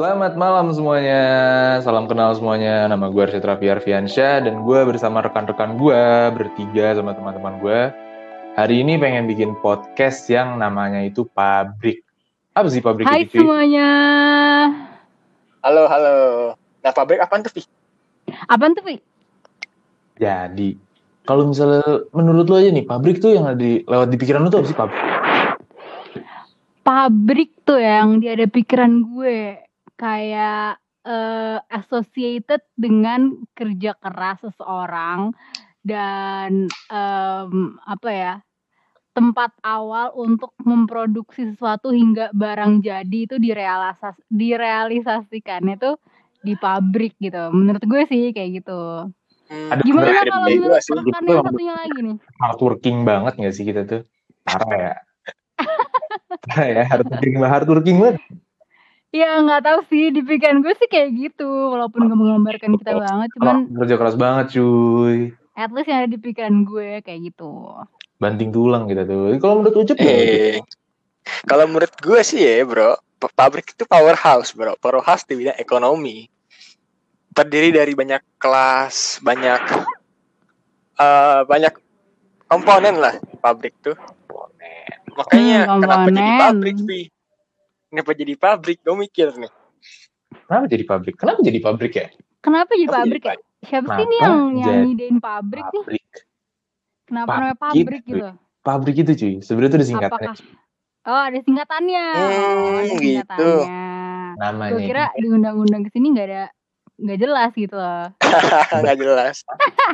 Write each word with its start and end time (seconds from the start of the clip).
Selamat 0.00 0.32
malam 0.32 0.72
semuanya, 0.72 1.24
salam 1.84 2.08
kenal 2.08 2.32
semuanya. 2.32 2.88
Nama 2.88 3.12
gue 3.12 3.20
Arsyad 3.20 3.44
Raffi 3.44 3.68
Arfiansyah 3.68 4.48
dan 4.48 4.64
gue 4.64 4.80
bersama 4.88 5.20
rekan-rekan 5.20 5.76
gue 5.76 6.04
bertiga 6.40 6.96
sama 6.96 7.12
teman-teman 7.12 7.60
gue. 7.60 7.92
Hari 8.56 8.80
ini 8.80 8.96
pengen 8.96 9.28
bikin 9.28 9.52
podcast 9.60 10.24
yang 10.32 10.56
namanya 10.56 11.04
itu 11.04 11.28
Pabrik. 11.36 12.00
Apa 12.56 12.72
sih 12.72 12.80
Pabrik 12.80 13.04
Hai 13.04 13.28
itu? 13.28 13.36
cuy? 13.36 13.44
semuanya. 13.44 13.90
Halo, 15.60 15.84
halo. 15.84 16.18
Nah, 16.80 16.92
pabrik 16.96 17.20
apaan 17.20 17.44
tuh, 17.44 17.52
Pi? 17.52 17.60
Apaan 18.48 18.72
tuh, 18.72 18.80
Pi? 18.88 19.04
Jadi, 20.16 20.80
kalau 21.28 21.52
misalnya 21.52 22.08
menurut 22.16 22.48
lo 22.48 22.56
aja 22.56 22.72
nih, 22.72 22.88
pabrik 22.88 23.20
tuh 23.20 23.36
yang 23.36 23.52
ada 23.52 23.60
di, 23.60 23.84
lewat 23.84 24.08
di 24.08 24.16
pikiran 24.16 24.40
lo 24.40 24.48
tuh 24.48 24.64
apa 24.64 24.68
sih 24.72 24.78
pabrik? 24.80 25.00
Pabrik 26.88 27.52
tuh 27.68 27.76
yang 27.76 28.24
dia 28.24 28.32
ada 28.32 28.48
pikiran 28.48 29.04
gue. 29.04 29.68
Kayak 30.00 30.80
eh, 31.04 31.58
associated 31.76 32.64
dengan 32.72 33.44
kerja 33.52 33.92
keras 34.00 34.40
seseorang 34.40 35.36
dan 35.84 36.68
em, 36.92 37.52
apa 37.84 38.08
ya 38.08 38.34
tempat 39.10 39.52
awal 39.60 40.14
untuk 40.16 40.54
memproduksi 40.62 41.52
sesuatu 41.52 41.90
hingga 41.92 42.30
barang 42.32 42.80
jadi 42.80 43.18
itu 43.26 43.36
direalisas 43.36 44.16
direalisasikan 44.30 45.66
itu 45.76 45.98
di 46.40 46.56
pabrik 46.56 47.16
gitu. 47.20 47.52
Menurut 47.52 47.84
gue 47.84 48.02
sih 48.08 48.32
kayak 48.32 48.64
gitu. 48.64 49.12
Ada 49.50 49.82
Gimana 49.82 50.22
kalau 50.24 50.48
menurut 50.54 50.78
rekan 50.78 50.94
Itu 50.94 51.10
yang 51.10 51.26
yang 51.28 51.44
satunya 51.44 51.74
lagi 51.74 51.98
nih? 52.00 52.16
Hardworking 52.40 52.98
banget 53.02 53.32
gak 53.36 53.54
sih 53.54 53.64
kita 53.66 53.80
tuh? 53.84 54.02
Parah 54.46 54.72
ya. 54.72 54.94
Parah 56.48 56.66
ya, 56.70 56.82
hardworking 56.86 57.34
banget. 57.36 57.50
Hardworking 57.52 57.96
banget. 57.98 58.16
Ya 59.10 59.42
nggak 59.42 59.62
tahu 59.66 59.80
sih 59.90 60.14
di 60.14 60.22
pikiran 60.22 60.62
gue 60.62 60.70
sih 60.78 60.86
kayak 60.86 61.10
gitu 61.18 61.50
walaupun 61.74 62.06
gak 62.06 62.14
menggambarkan 62.14 62.78
kita 62.78 62.94
banget 62.94 63.28
cuman 63.34 63.66
Kalau 63.66 63.78
kerja 63.82 63.94
keras 63.98 64.16
banget 64.16 64.46
cuy. 64.54 65.16
at 65.58 65.70
least 65.74 65.90
yang 65.90 66.06
ada 66.06 66.10
di 66.14 66.18
pikiran 66.22 66.62
gue 66.62 67.02
kayak 67.02 67.20
gitu. 67.34 67.74
Banting 68.22 68.54
tulang 68.54 68.86
kita 68.86 69.02
tuh. 69.02 69.34
Kalau 69.42 69.60
menurut 69.60 69.76
Ucup? 69.82 69.96
Eh, 69.98 70.62
kalau 71.44 71.64
menurut 71.66 71.90
gue 71.98 72.20
sih 72.22 72.38
ya, 72.38 72.62
bro, 72.62 72.94
pa- 73.18 73.34
pabrik 73.34 73.74
itu 73.74 73.82
powerhouse, 73.84 74.54
bro. 74.54 74.78
Powerhouse 74.78 75.26
di 75.26 75.34
bidang 75.36 75.58
ekonomi. 75.58 76.30
Terdiri 77.34 77.74
dari 77.74 77.92
banyak 77.98 78.38
kelas, 78.38 79.18
banyak 79.20 79.62
eh 81.00 81.40
banyak 81.44 81.74
komponen 82.46 82.94
lah 83.00 83.14
pabrik 83.42 83.74
tuh. 83.82 83.96
Makanya 85.12 85.66
Hmm, 85.66 85.80
kenapa 85.82 86.08
jadi 86.08 86.30
komponen. 86.30 86.38
pabrik, 86.38 86.76
Pi? 86.86 87.00
Kenapa 87.90 88.14
jadi 88.14 88.34
pabrik? 88.38 88.78
Gue 88.86 88.94
mikir 88.94 89.34
nih. 89.34 89.52
Kenapa 90.46 90.66
jadi 90.70 90.84
pabrik? 90.86 91.14
Kenapa 91.18 91.40
jadi 91.42 91.58
pabrik 91.58 91.92
ya? 91.98 92.06
Kenapa 92.38 92.70
jadi 92.78 92.86
Kenapa 92.86 93.02
pabrik 93.02 93.22
jadi 93.26 93.34
ya? 93.34 93.48
Siapa 93.60 93.88
sih 93.92 94.04
nih 94.06 94.20
Kenapa 94.22 94.30
yang 94.30 94.38
yang 94.38 94.62
jadi 94.62 94.78
ngidein 94.86 95.16
pabrik 95.18 95.66
nih? 95.66 95.82
Pabrik. 95.82 96.06
Kenapa 97.10 97.26
Pabrik 97.26 97.42
namanya 97.42 97.58
pabrik 97.58 98.02
gitu. 98.06 98.14
gitu? 98.14 98.28
Pabrik 98.62 98.96
itu 99.02 99.12
cuy. 99.18 99.34
Sebenarnya 99.42 99.70
itu 99.74 99.78
ada 99.82 99.88
singkatannya. 99.90 100.30
Apakah 100.30 100.68
Oh 101.00 101.16
ada 101.16 101.38
singkatannya. 101.40 102.06
Hmm, 102.12 102.22
oh, 102.22 102.70
ada 102.78 102.82
gitu. 102.86 103.00
singkatannya. 103.02 103.84
Namanya. 104.38 104.70
Gue 104.70 104.80
kira 104.86 105.04
di 105.18 105.28
undang-undang 105.32 105.82
ke 105.82 105.90
sini 105.90 106.06
nggak 106.14 106.26
ada 106.30 106.44
nggak 107.00 107.18
jelas 107.18 107.50
gitu 107.56 107.74
loh. 107.74 108.06
Nggak 108.84 108.96
jelas. 109.00 109.36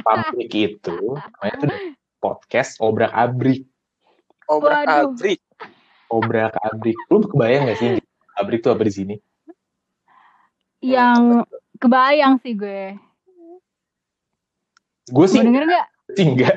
pabrik 0.05 0.51
itu 0.53 0.99
namanya 1.15 1.53
itu 1.57 1.67
podcast 2.21 2.77
obrak 2.83 3.15
abrik. 3.15 3.65
Obrak 4.51 4.85
Waduh. 4.85 5.15
Obrak 6.07 6.55
abrik. 6.63 6.97
Lu 7.11 7.23
kebayang 7.27 7.67
gak 7.71 7.79
sih 7.79 7.91
pabrik 8.37 8.63
itu 8.63 8.69
apa 8.71 8.83
di 8.87 8.93
sini? 8.95 9.15
Yang 10.85 11.43
kebayang 11.83 12.39
sih 12.45 12.55
gue. 12.55 12.95
Gue 15.07 15.27
sih 15.31 15.39
denger 15.39 15.65
nggak? 15.71 15.87
sih 16.19 16.27
enggak. 16.27 16.57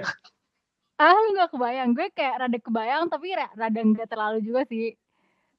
Ah 0.99 1.15
lu 1.15 1.31
gak 1.37 1.55
kebayang 1.55 1.95
Gue 1.95 2.11
kayak 2.11 2.43
rada 2.43 2.59
kebayang 2.59 3.07
Tapi 3.07 3.31
ra- 3.31 3.55
rada 3.55 3.79
nggak 3.79 4.09
terlalu 4.11 4.43
juga 4.43 4.67
sih 4.67 4.99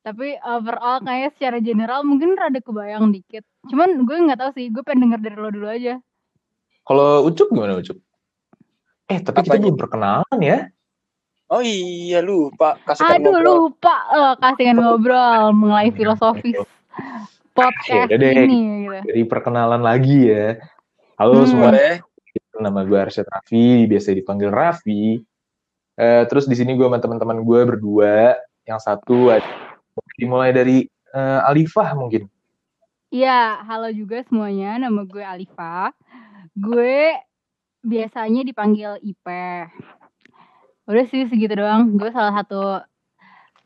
Tapi 0.04 0.36
overall 0.36 1.00
kayaknya 1.00 1.30
secara 1.32 1.58
general 1.64 2.04
Mungkin 2.04 2.36
rada 2.36 2.60
kebayang 2.60 3.08
dikit 3.08 3.40
Cuman 3.72 4.04
gue 4.04 4.16
gak 4.28 4.36
tahu 4.36 4.50
sih 4.52 4.68
Gue 4.68 4.84
pengen 4.84 5.08
denger 5.08 5.20
dari 5.24 5.36
lo 5.40 5.48
dulu 5.48 5.64
aja 5.64 5.96
Kalau 6.84 7.24
Ucup 7.24 7.48
gimana 7.56 7.80
Ucup? 7.80 7.96
Eh 9.08 9.18
tapi 9.24 9.40
kita 9.48 9.56
Apanya? 9.56 9.64
belum 9.64 9.78
perkenalan 9.80 10.38
ya. 10.44 10.58
Oh 11.50 11.58
iya 11.58 12.22
lupa. 12.22 12.78
Kasihkan 12.80 13.18
Aduh 13.18 13.34
ngobrol. 13.34 13.54
lupa 13.66 13.96
eh, 14.08 14.34
Kasihkan 14.38 14.76
ngobrol 14.78 15.50
Mengenai 15.50 15.90
filosofis 15.90 16.54
Podcast 17.58 18.06
Ya 18.06 18.16
deh. 18.16 18.46
ini 18.46 18.86
gitu. 18.86 19.10
Jadi 19.10 19.22
perkenalan 19.26 19.82
lagi 19.82 20.30
ya. 20.30 20.62
Halo 21.18 21.42
Hmm. 21.42 21.50
semua. 21.50 21.74
Nama 22.54 22.80
gue 22.84 22.94
Arsyad 22.94 23.26
Raffi, 23.26 23.88
biasa 23.88 24.14
dipanggil 24.14 24.48
Raffi. 24.48 25.18
Eh, 25.96 26.22
terus 26.30 26.46
di 26.46 26.54
sini 26.54 26.78
gue 26.78 26.86
sama 26.86 27.02
teman-teman 27.02 27.42
gue 27.42 27.60
berdua. 27.66 28.38
Yang 28.62 28.80
satu 28.86 29.34
dimulai 30.14 30.54
dari 30.54 30.86
eh, 30.86 31.40
Alifah 31.50 31.98
mungkin. 31.98 32.30
Iya 33.10 33.66
halo 33.66 33.90
juga 33.90 34.22
semuanya 34.22 34.78
Nama 34.78 35.02
gue 35.02 35.18
Alifa 35.18 35.90
Gue 36.54 37.10
biasanya 37.82 38.46
dipanggil 38.46 39.02
Ipe 39.02 39.66
Udah 40.88 41.04
sih 41.08 41.28
segitu 41.28 41.56
doang 41.56 41.96
Gue 41.96 42.12
salah 42.12 42.32
satu 42.40 42.80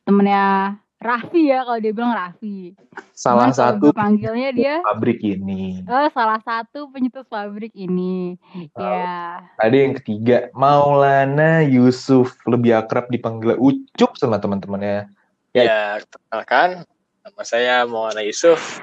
temennya 0.06 0.78
Raffi 1.04 1.52
ya 1.52 1.68
kalau 1.68 1.78
dia 1.84 1.92
bilang 1.92 2.16
Raffi 2.16 2.72
Salah 3.12 3.52
Cuman 3.52 3.52
satu 3.52 3.86
panggilnya 3.92 4.50
dia 4.56 4.74
pabrik 4.80 5.20
ini. 5.20 5.84
oh 5.84 6.08
salah 6.16 6.40
satu 6.40 6.88
penyetus 6.88 7.28
pabrik 7.28 7.76
ini 7.76 8.40
ya 8.72 9.44
Ada 9.60 9.76
yang 9.76 9.92
ketiga, 10.00 10.48
Maulana 10.56 11.60
Yusuf, 11.60 12.40
lebih 12.48 12.72
akrab 12.80 13.12
dipanggil 13.12 13.54
Ucup 13.60 14.16
sama 14.16 14.40
teman-temannya. 14.40 15.12
Ya. 15.52 15.62
Ya, 15.62 15.80
kenalkan. 16.02 16.88
Nama 17.22 17.42
saya 17.46 17.74
Maulana 17.86 18.24
Yusuf. 18.24 18.80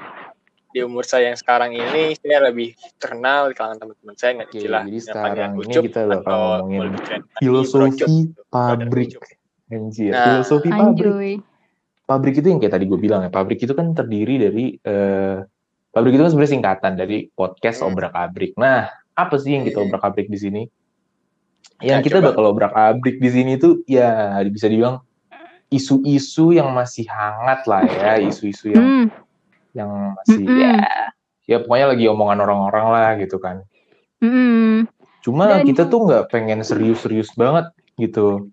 Di 0.72 0.80
umur 0.80 1.04
saya 1.04 1.30
yang 1.32 1.38
sekarang 1.38 1.76
ini, 1.76 2.16
saya 2.16 2.48
lebih 2.48 2.72
terkenal 2.96 3.52
di 3.52 3.54
kalangan 3.54 3.78
teman-teman 3.78 4.14
saya. 4.16 4.30
Nggak 4.40 4.50
istilah. 4.50 4.82
jadi 4.82 4.92
yang 4.92 5.04
sekarang 5.04 5.50
ini 5.60 5.74
kita 5.84 6.00
bakal 6.08 6.18
atau 6.18 6.40
ngomongin 6.64 6.92
Filosofi 7.38 8.16
pabrik. 8.48 9.10
Anjir, 9.68 10.12
Nah, 10.12 10.24
filosofi 10.24 10.68
pabrik. 10.68 11.40
Pabrik 12.02 12.34
itu 12.36 12.46
yang 12.48 12.60
kayak 12.60 12.74
tadi 12.76 12.84
gue 12.84 12.98
bilang 12.98 13.20
ya, 13.24 13.30
pabrik 13.30 13.56
itu 13.56 13.72
kan 13.72 13.92
terdiri 13.92 14.34
dari 14.36 14.76
eh, 14.76 15.36
pabrik 15.88 16.12
itu 16.12 16.22
kan 16.24 16.30
sebenarnya 16.32 16.52
singkatan 16.52 16.92
dari 16.96 17.18
podcast 17.28 17.80
Hmm. 17.80 17.88
obrak 17.88 18.12
abrik. 18.12 18.52
Nah, 18.56 18.88
apa 19.12 19.34
sih 19.36 19.52
yang 19.52 19.64
kita 19.64 19.80
Hmm. 19.80 19.88
obrak 19.88 20.02
abrik 20.04 20.28
di 20.28 20.36
sini? 20.36 20.62
Yang 21.80 22.00
Ya, 22.00 22.04
kita 22.04 22.18
coba. 22.20 22.26
bakal 22.32 22.44
obrak 22.48 22.72
abrik 22.72 23.16
di 23.16 23.28
sini 23.28 23.56
tuh 23.56 23.80
ya 23.84 24.08
bisa 24.46 24.68
dibilang 24.68 25.00
isu-isu 25.68 26.52
yang 26.52 26.68
masih 26.70 27.08
hangat 27.08 27.64
lah 27.64 27.80
ya, 27.82 28.12
isu-isu 28.28 28.72
yang 28.72 28.84
hmm, 28.84 29.06
yang 29.72 30.16
masih 30.16 30.44
Mm-mm. 30.44 30.60
ya 30.60 30.74
ya 31.46 31.58
pokoknya 31.58 31.86
lagi 31.96 32.04
omongan 32.06 32.38
orang-orang 32.44 32.86
lah 32.92 33.10
gitu 33.18 33.36
kan. 33.42 33.66
hmm, 34.22 34.86
Cuma 35.22 35.46
Dan- 35.50 35.66
kita 35.66 35.86
tuh 35.86 36.06
nggak 36.06 36.30
pengen 36.30 36.62
serius-serius 36.62 37.34
banget 37.34 37.70
gitu. 37.98 38.50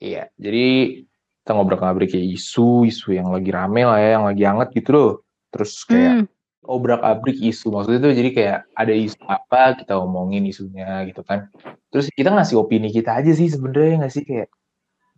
Iya, 0.00 0.32
jadi 0.40 0.98
kita 1.42 1.50
ngobrol-ngobrol 1.52 2.08
kayak 2.08 2.40
isu, 2.40 2.88
isu 2.88 3.18
yang 3.18 3.28
lagi 3.34 3.50
rame 3.52 3.82
lah 3.84 3.98
ya, 4.00 4.08
yang 4.16 4.24
lagi 4.24 4.42
hangat 4.46 4.68
gitu 4.72 4.90
loh. 4.94 5.10
Terus 5.50 5.84
kayak 5.84 6.24
hmm. 6.24 6.26
obrak-abrik 6.64 7.36
isu, 7.36 7.74
maksudnya 7.74 8.00
tuh 8.08 8.12
jadi 8.14 8.30
kayak 8.32 8.58
ada 8.72 8.94
isu 8.94 9.18
apa 9.26 9.76
kita 9.76 9.98
omongin 9.98 10.46
isunya 10.46 11.04
gitu 11.10 11.20
kan. 11.26 11.50
Terus 11.90 12.08
kita 12.14 12.30
ngasih 12.32 12.56
opini 12.56 12.88
kita 12.94 13.18
aja 13.18 13.34
sih 13.34 13.50
sebenarnya 13.50 14.06
nggak 14.06 14.14
sih 14.14 14.24
kayak, 14.24 14.48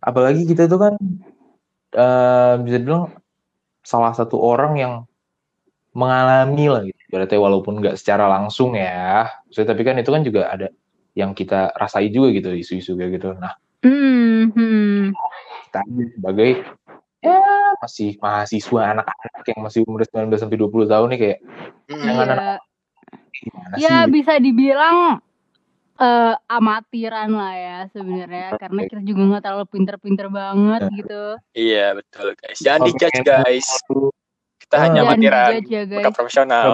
apalagi 0.01 0.43
kita 0.49 0.65
tuh 0.67 0.79
kan 0.81 0.93
eh, 1.95 2.53
bisa 2.65 2.77
bilang 2.81 3.13
salah 3.85 4.11
satu 4.11 4.35
orang 4.41 4.73
yang 4.75 4.93
mengalami 5.93 6.65
lah 6.67 6.81
gitu. 6.83 6.97
Berarti 7.09 7.35
walaupun 7.37 7.79
nggak 7.79 7.95
secara 7.97 8.25
langsung 8.27 8.73
ya, 8.73 9.29
maksudnya 9.45 9.69
tapi 9.71 9.81
kan 9.81 9.95
itu 9.97 10.09
kan 10.09 10.21
juga 10.21 10.41
ada 10.49 10.67
yang 11.13 11.31
kita 11.31 11.69
rasai 11.73 12.09
juga 12.09 12.33
gitu 12.33 12.49
isu-isu 12.51 12.97
kayak 12.97 13.17
gitu. 13.17 13.33
Nah 13.37 13.53
Hmm, 13.83 14.49
hmm. 14.55 15.11
kita 15.69 15.81
sebagai 16.15 16.63
ya 17.19 17.39
masih 17.77 18.15
mahasiswa 18.17 18.81
anak-anak 18.91 19.43
yang 19.45 19.59
masih 19.61 19.79
umur 19.83 20.01
19 20.03 20.39
sampai 20.39 20.57
20 20.57 20.87
tahun 20.87 21.07
nih 21.13 21.19
kayak 21.19 21.39
Hmm. 21.83 21.99
Jangan 21.99 22.25
Iya. 22.25 22.33
anak- 22.33 22.63
gimana 23.33 23.73
Ya 23.75 23.95
sih? 24.01 24.11
bisa 24.11 24.33
dibilang 24.39 24.97
eh 25.93 26.33
amatiran 26.49 27.29
lah 27.29 27.53
ya 27.53 27.79
sebenarnya 27.91 28.57
karena 28.57 28.81
kita 28.87 29.01
juga 29.03 29.21
nggak 29.29 29.43
terlalu 29.45 29.65
pinter-pinter 29.69 30.27
banget 30.27 30.81
gitu. 30.95 31.23
Iya, 31.53 31.93
betul 31.93 32.33
guys. 32.33 32.57
Jangan 32.57 32.81
dijudge 32.87 33.21
guys. 33.21 33.67
Kita 34.73 34.89
hanya 34.89 35.05
Jangan 35.05 35.13
amatiran, 35.13 35.45
dijudge 35.53 35.69
ya 35.69 35.81
bukan 35.85 36.13
profesional. 36.17 36.65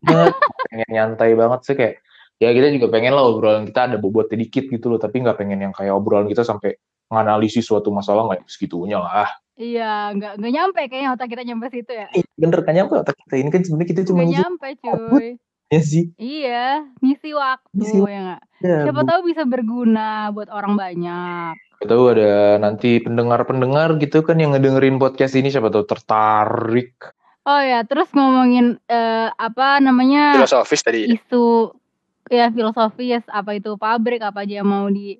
banget 0.00 0.34
pengen 0.72 0.88
nyantai 0.88 1.30
banget 1.36 1.60
sih 1.68 1.74
kayak 1.76 1.94
ya 2.40 2.48
kita 2.48 2.72
juga 2.72 2.86
pengen 2.88 3.12
lah 3.12 3.28
obrolan 3.28 3.68
kita 3.68 3.92
ada 3.92 3.96
bobotnya 4.00 4.40
dikit 4.40 4.72
gitu 4.72 4.88
loh 4.88 4.96
tapi 4.96 5.20
nggak 5.20 5.36
pengen 5.36 5.60
yang 5.60 5.74
kayak 5.76 5.92
obrolan 5.92 6.24
kita 6.24 6.40
sampai 6.40 6.80
menganalisis 7.12 7.68
suatu 7.68 7.92
masalah 7.92 8.24
nggak 8.24 8.48
segitunya 8.48 8.96
lah 8.96 9.28
Iya, 9.52 10.16
nggak 10.16 10.40
nggak 10.40 10.52
nyampe 10.56 10.80
kayaknya 10.88 11.12
otak 11.12 11.28
kita 11.28 11.44
nyampe 11.44 11.68
situ 11.68 11.92
ya. 11.92 12.08
Eh, 12.16 12.24
bener 12.40 12.64
kan 12.64 12.72
nyampe 12.72 12.96
otak 12.96 13.20
kita 13.20 13.36
ini 13.36 13.52
kan 13.52 13.60
sebenarnya 13.60 13.88
kita 13.92 14.02
cuma 14.08 14.24
Nggak 14.24 14.32
nyampe 14.32 14.68
cuy. 14.80 15.28
ya 15.68 15.80
sih. 15.84 16.04
Iya, 16.16 16.88
ngisi 17.04 17.30
waktu 17.36 17.68
Ngisi 17.76 17.98
ya 18.00 18.20
nggak. 18.32 18.42
Ya, 18.64 18.76
Siapa 18.88 19.00
bu- 19.04 19.08
tahu 19.12 19.20
bisa 19.28 19.42
berguna 19.44 20.32
buat 20.32 20.48
orang 20.48 20.80
banyak. 20.80 21.54
Siapa 21.82 21.98
tahu 21.98 22.14
ada 22.14 22.62
nanti 22.62 23.02
pendengar-pendengar 23.02 23.98
gitu 23.98 24.22
kan 24.22 24.38
yang 24.38 24.54
ngedengerin 24.54 25.02
podcast 25.02 25.34
ini 25.34 25.50
siapa 25.50 25.66
tahu 25.66 25.82
tertarik. 25.82 26.94
Oh 27.42 27.58
ya, 27.58 27.82
terus 27.82 28.06
ngomongin 28.14 28.78
eh, 28.86 29.28
apa 29.34 29.82
namanya 29.82 30.38
Filosofis 30.38 30.86
tadi. 30.86 31.10
isu 31.10 31.74
ya 32.30 32.54
filosofis 32.54 33.26
apa 33.26 33.58
itu 33.58 33.74
pabrik 33.74 34.22
apa 34.22 34.46
aja 34.46 34.62
yang 34.62 34.70
mau 34.70 34.86
di 34.86 35.18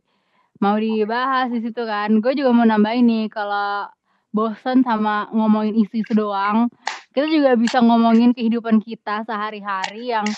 mau 0.62 0.78
dibahas 0.78 1.50
di 1.50 1.66
situ 1.66 1.82
kan. 1.82 2.22
Gue 2.22 2.38
juga 2.38 2.54
mau 2.54 2.62
nambahin 2.62 3.10
nih 3.10 3.26
kalau 3.26 3.90
bosan 4.30 4.86
sama 4.86 5.26
ngomongin 5.34 5.74
isu-isu 5.82 6.14
doang, 6.14 6.70
kita 7.10 7.26
juga 7.26 7.58
bisa 7.58 7.82
ngomongin 7.82 8.38
kehidupan 8.38 8.78
kita 8.78 9.26
sehari-hari 9.26 10.14
yang 10.14 10.30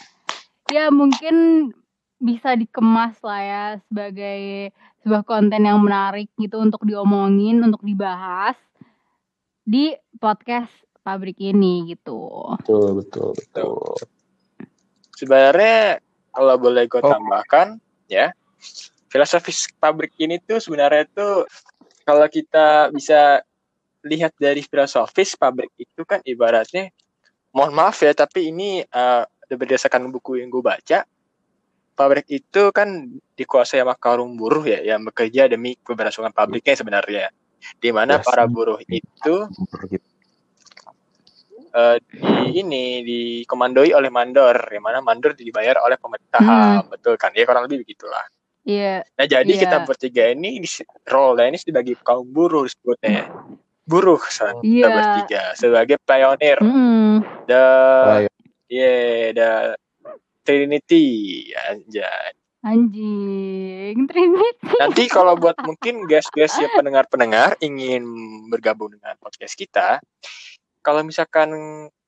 ya 0.73 0.89
mungkin 0.89 1.69
bisa 2.17 2.57
dikemas 2.57 3.21
lah 3.21 3.43
ya 3.45 3.65
sebagai 3.93 4.73
sebuah 5.05 5.21
konten 5.29 5.69
yang 5.69 5.85
menarik 5.85 6.33
gitu 6.41 6.57
untuk 6.65 6.89
diomongin, 6.89 7.61
untuk 7.61 7.85
dibahas 7.85 8.57
di 9.61 9.93
podcast 10.17 10.73
pabrik 11.05 11.37
ini 11.37 11.93
gitu. 11.93 12.57
Betul, 12.65 13.05
betul, 13.05 13.29
betul. 13.37 13.77
Sebenarnya 15.13 16.01
kalau 16.33 16.57
boleh 16.57 16.89
gue 16.89 17.05
Oh. 17.05 17.13
tambahkan 17.13 17.77
ya, 18.09 18.33
filosofis 19.13 19.69
pabrik 19.77 20.17
ini 20.17 20.41
tuh 20.41 20.57
sebenarnya 20.57 21.05
tuh 21.13 21.45
kalau 22.09 22.25
kita 22.33 22.89
bisa 22.89 23.45
lihat 24.05 24.33
dari 24.41 24.65
filosofis 24.65 25.37
pabrik 25.37 25.71
itu 25.77 26.01
kan 26.09 26.25
ibaratnya 26.25 26.89
mohon 27.53 27.77
maaf 27.77 28.01
ya 28.01 28.17
tapi 28.17 28.49
ini 28.53 28.85
eh, 28.85 29.23
berdasarkan 29.53 30.09
buku 30.09 30.41
yang 30.41 30.49
gue 30.49 30.65
baca 30.65 31.05
pabrik 31.95 32.27
itu 32.27 32.75
kan 32.75 33.07
dikuasai 33.39 33.81
sama 33.81 33.95
kaum 33.95 34.35
buruh 34.35 34.67
ya 34.67 34.83
yang 34.83 35.07
bekerja 35.07 35.47
demi 35.47 35.79
keberlangsungan 35.79 36.35
pabriknya 36.35 36.75
sebenarnya 36.75 37.27
di 37.79 37.91
mana 37.95 38.19
Yes. 38.21 38.27
para 38.27 38.45
buruh 38.45 38.77
itu 38.85 39.35
eh, 41.75 41.97
di 42.03 42.61
ini 42.61 42.85
dikomandoi 43.03 43.95
oleh 43.95 44.11
mandor 44.11 44.55
yang 44.71 44.85
mana 44.85 44.99
mandor 45.01 45.35
dibayar 45.35 45.81
oleh 45.81 45.97
pemerintah 45.97 46.43
Hmm. 46.43 46.91
betul 46.91 47.15
kan 47.17 47.31
ya 47.35 47.47
kurang 47.47 47.67
lebih 47.71 47.87
begitulah 47.87 48.27
Iya, 48.65 49.05
nah 49.21 49.29
jadi 49.29 49.45
Iya. 49.45 49.61
kita 49.69 49.77
bertiga 49.85 50.25
ini 50.33 50.57
di 50.57 50.69
role 51.05 51.45
ini 51.45 51.61
sebagai 51.61 52.01
kaum 52.01 52.25
buruh 52.25 52.65
disebutnya 52.65 53.29
buruh 53.85 54.17
san 54.33 54.57
kita 54.65 54.89
Iya. 54.89 54.97
bertiga 54.97 55.43
sebagai 55.53 55.97
pioneer 56.01 56.59
Mm-mm. 56.65 57.21
the 57.45 57.65
yeah 58.73 59.37
the 59.37 59.51
Trinity 60.45 61.07
anjay 61.57 62.37
Anjing, 62.65 64.09
Trinity. 64.09 64.73
nanti 64.81 65.05
kalau 65.13 65.37
buat 65.37 65.53
mungkin 65.69 66.09
guys-guys 66.09 66.57
ya 66.57 66.73
pendengar-pendengar 66.73 67.61
ingin 67.61 68.01
bergabung 68.49 68.89
dengan 68.89 69.13
podcast 69.21 69.53
kita 69.53 70.01
kalau 70.81 71.05
misalkan 71.05 71.53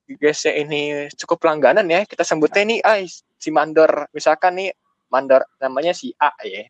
guysnya 0.08 0.56
ini 0.56 1.12
cukup 1.12 1.44
langganan 1.44 1.84
ya 1.92 2.08
kita 2.08 2.24
sebutnya 2.24 2.62
ini 2.64 2.76
ah 2.80 2.96
si 3.36 3.52
mandor 3.52 4.08
misalkan 4.16 4.56
nih 4.56 4.72
mandor 5.12 5.44
namanya 5.60 5.92
si 5.92 6.16
A 6.16 6.32
ya 6.40 6.64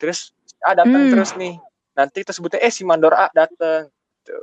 terus 0.00 0.32
si 0.48 0.56
A 0.64 0.72
datang 0.72 1.08
Hmm. 1.08 1.12
terus 1.12 1.36
nih 1.36 1.60
nanti 1.92 2.24
kita 2.24 2.32
sebutnya 2.32 2.64
eh 2.64 2.72
si 2.72 2.86
mandor 2.86 3.12
A 3.12 3.28
datang 3.34 3.92
gitu. 4.24 4.38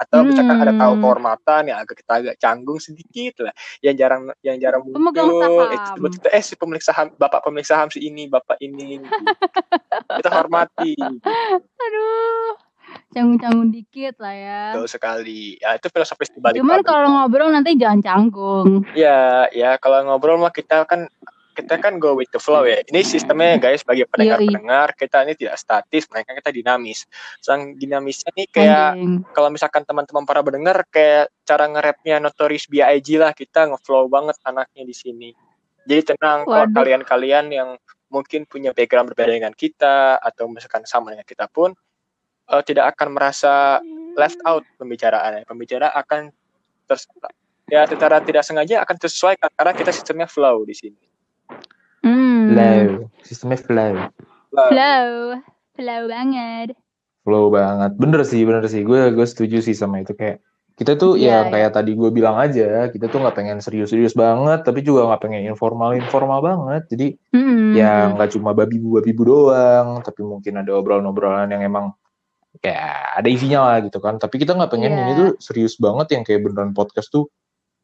Atau 0.00 0.24
misalkan 0.24 0.56
ada 0.56 0.72
tahu 0.72 0.92
Hmm. 0.92 1.02
kehormatan 1.02 1.62
yang 1.68 1.78
agak 1.78 1.96
kita 2.00 2.12
agak 2.16 2.36
canggung 2.36 2.80
sedikit 2.80 3.44
lah 3.44 3.54
yang 3.78 3.94
jarang 3.94 4.22
yang 4.40 4.56
jarang 4.56 4.80
Pemegang 4.82 5.28
muncul 5.28 5.44
saham. 5.60 5.74
itu 5.76 5.86
sebut 5.92 6.10
kita 6.16 6.28
eh 6.30 6.42
si 6.42 6.54
pemilik 6.56 6.80
saham 6.80 7.06
bapak 7.14 7.40
pemilik 7.42 7.68
saham 7.68 7.88
si 7.88 8.00
ini 8.00 8.24
bapak 8.24 8.56
ini 8.58 8.96
gitu. 8.98 9.22
kita 10.16 10.28
hormati 10.32 10.96
Aduh, 11.80 12.50
canggung-canggung 13.10 13.70
dikit 13.70 14.16
lah 14.18 14.34
ya. 14.34 14.62
Betul 14.72 14.88
sekali. 14.88 15.56
Ya, 15.56 15.76
itu 15.76 15.86
filosofis 15.88 16.30
di 16.30 16.40
balik 16.40 16.58
Cuman 16.58 16.80
kalau 16.82 17.08
ngobrol 17.12 17.50
nanti 17.50 17.76
jangan 17.76 18.00
canggung. 18.00 18.82
Ya, 18.92 19.46
ya 19.50 19.76
kalau 19.76 20.02
ngobrol 20.02 20.36
mah 20.36 20.50
kita 20.50 20.84
kan 20.84 21.06
kita 21.60 21.76
kan 21.76 22.00
go 22.00 22.16
with 22.16 22.32
the 22.32 22.40
flow 22.40 22.64
ya. 22.64 22.80
Ini 22.88 23.04
sistemnya 23.04 23.60
guys 23.60 23.84
bagi 23.84 24.08
pendengar-pendengar 24.08 24.96
kita 24.96 25.28
ini 25.28 25.36
tidak 25.36 25.60
statis, 25.60 26.08
mereka 26.08 26.32
kita 26.40 26.50
dinamis. 26.50 27.04
Sang 27.44 27.76
dinamisnya 27.76 28.32
nih 28.32 28.48
kayak 28.48 28.90
kalau 29.36 29.52
misalkan 29.52 29.84
teman-teman 29.84 30.24
para 30.24 30.40
pendengar 30.40 30.82
kayak 30.88 31.28
cara 31.44 31.68
nge-rapnya 31.68 32.16
Notorious 32.18 32.66
B.I.G 32.66 33.20
lah 33.20 33.36
kita 33.36 33.68
ngeflow 33.68 34.08
banget 34.08 34.40
anaknya 34.42 34.82
di 34.88 34.94
sini. 34.96 35.30
Jadi 35.84 36.16
tenang 36.16 36.48
kalau 36.48 36.66
kalian-kalian 36.72 37.46
yang 37.52 37.68
mungkin 38.10 38.44
punya 38.48 38.74
background 38.74 39.12
berbeda 39.14 39.30
dengan 39.30 39.54
kita 39.54 40.18
atau 40.18 40.50
misalkan 40.50 40.82
sama 40.82 41.14
dengan 41.14 41.26
kita 41.26 41.46
pun 41.46 41.72
eh, 42.50 42.62
tidak 42.66 42.96
akan 42.96 43.08
merasa 43.14 43.78
left 44.18 44.40
out 44.48 44.66
pembicaraannya. 44.80 45.46
Pembicara 45.46 45.92
akan 45.94 46.32
ters 46.90 47.06
ya 47.70 47.86
secara 47.86 48.18
tidak 48.18 48.42
sengaja 48.42 48.82
akan 48.82 48.96
tersesuaikan 48.98 49.50
karena 49.54 49.72
kita 49.78 49.90
sistemnya 49.94 50.26
flow 50.26 50.66
di 50.66 50.74
sini. 50.74 51.09
Hmm. 52.00 52.50
Flow, 52.50 52.84
sistemnya 53.22 53.58
flow. 53.60 53.94
Flow. 54.50 55.08
Flow 55.76 56.02
banget. 56.08 56.68
Flow 57.20 57.44
banget. 57.48 57.92
Bener 58.00 58.20
sih, 58.24 58.42
bener 58.42 58.64
sih. 58.66 58.82
Gue 58.82 59.12
gue 59.12 59.26
setuju 59.28 59.60
sih 59.60 59.76
sama 59.76 60.00
itu 60.00 60.16
kayak 60.16 60.40
kita 60.74 60.96
tuh 60.96 61.12
Iya, 61.20 61.44
ya 61.44 61.50
kayak 61.52 61.70
tadi 61.76 61.92
gue 61.92 62.08
bilang 62.08 62.40
aja, 62.40 62.88
kita 62.88 63.12
tuh 63.12 63.20
nggak 63.20 63.36
pengen 63.36 63.60
serius-serius 63.60 64.16
banget, 64.16 64.64
tapi 64.64 64.80
juga 64.80 65.04
nggak 65.12 65.20
pengen 65.20 65.52
informal-informal 65.52 66.40
banget. 66.40 66.82
Jadi 66.88 67.06
Hmm. 67.36 67.76
ya 67.76 68.08
nggak 68.16 68.32
cuma 68.32 68.56
babi-bu-babi-bu 68.56 69.22
doang, 69.22 70.00
tapi 70.00 70.24
mungkin 70.24 70.64
ada 70.64 70.72
obrolan-obrolan 70.80 71.52
yang 71.52 71.60
emang 71.60 71.92
kayak 72.64 73.20
ada 73.20 73.28
isinya 73.28 73.60
lah 73.68 73.84
gitu 73.84 74.00
kan. 74.00 74.16
Tapi 74.16 74.40
kita 74.40 74.56
nggak 74.56 74.72
pengen 74.72 74.96
Iya. 74.96 75.00
ini 75.04 75.12
tuh 75.14 75.30
serius 75.36 75.76
banget 75.76 76.16
yang 76.16 76.22
kayak 76.24 76.48
beneran 76.48 76.72
podcast 76.72 77.12
tuh 77.12 77.28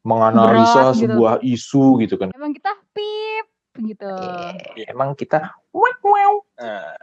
menganalisa 0.01 0.91
Berat 0.91 0.95
gitu. 0.97 1.01
sebuah 1.05 1.33
isu 1.45 1.85
gitu 2.01 2.15
kan. 2.17 2.33
Emang 2.33 2.51
kita 2.51 2.71
pip 2.97 3.45
gitu. 3.79 4.09
Eh, 4.75 4.85
Emang 4.87 5.13
kita 5.13 5.53
wow, 5.71 5.97
wow. 6.01 6.33
Nah, 6.57 6.95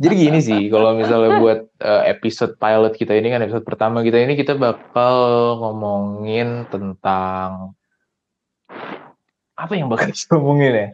Jadi 0.00 0.14
gini 0.16 0.40
sih, 0.40 0.72
kalau 0.72 0.96
misalnya 0.96 1.36
buat 1.36 1.60
eh, 1.76 2.02
episode 2.08 2.56
pilot 2.56 2.96
kita 2.96 3.12
ini 3.12 3.28
kan 3.28 3.44
episode 3.44 3.68
pertama 3.68 4.00
kita 4.00 4.16
ini 4.16 4.32
kita 4.32 4.56
bakal 4.56 5.12
ngomongin 5.60 6.64
tentang 6.68 7.76
apa 9.54 9.72
yang 9.76 9.92
bakal 9.92 10.08
kita 10.08 10.40
ngomongin 10.40 10.72
ya? 10.72 10.88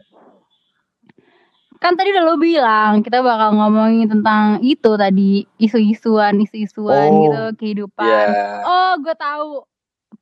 Kan 1.77 1.93
tadi 1.93 2.09
udah 2.09 2.25
lo 2.25 2.35
bilang 2.35 2.99
kita 2.99 3.21
bakal 3.21 3.55
ngomongin 3.55 4.09
tentang 4.09 4.59
itu 4.59 4.91
tadi 4.97 5.45
isu-isuan, 5.55 6.41
isu-isuan 6.41 7.07
Oh. 7.07 7.21
gitu 7.23 7.41
kehidupan. 7.63 8.27
ya 8.27 8.65
Oh, 8.65 8.91
gue 8.99 9.15
tahu. 9.15 9.49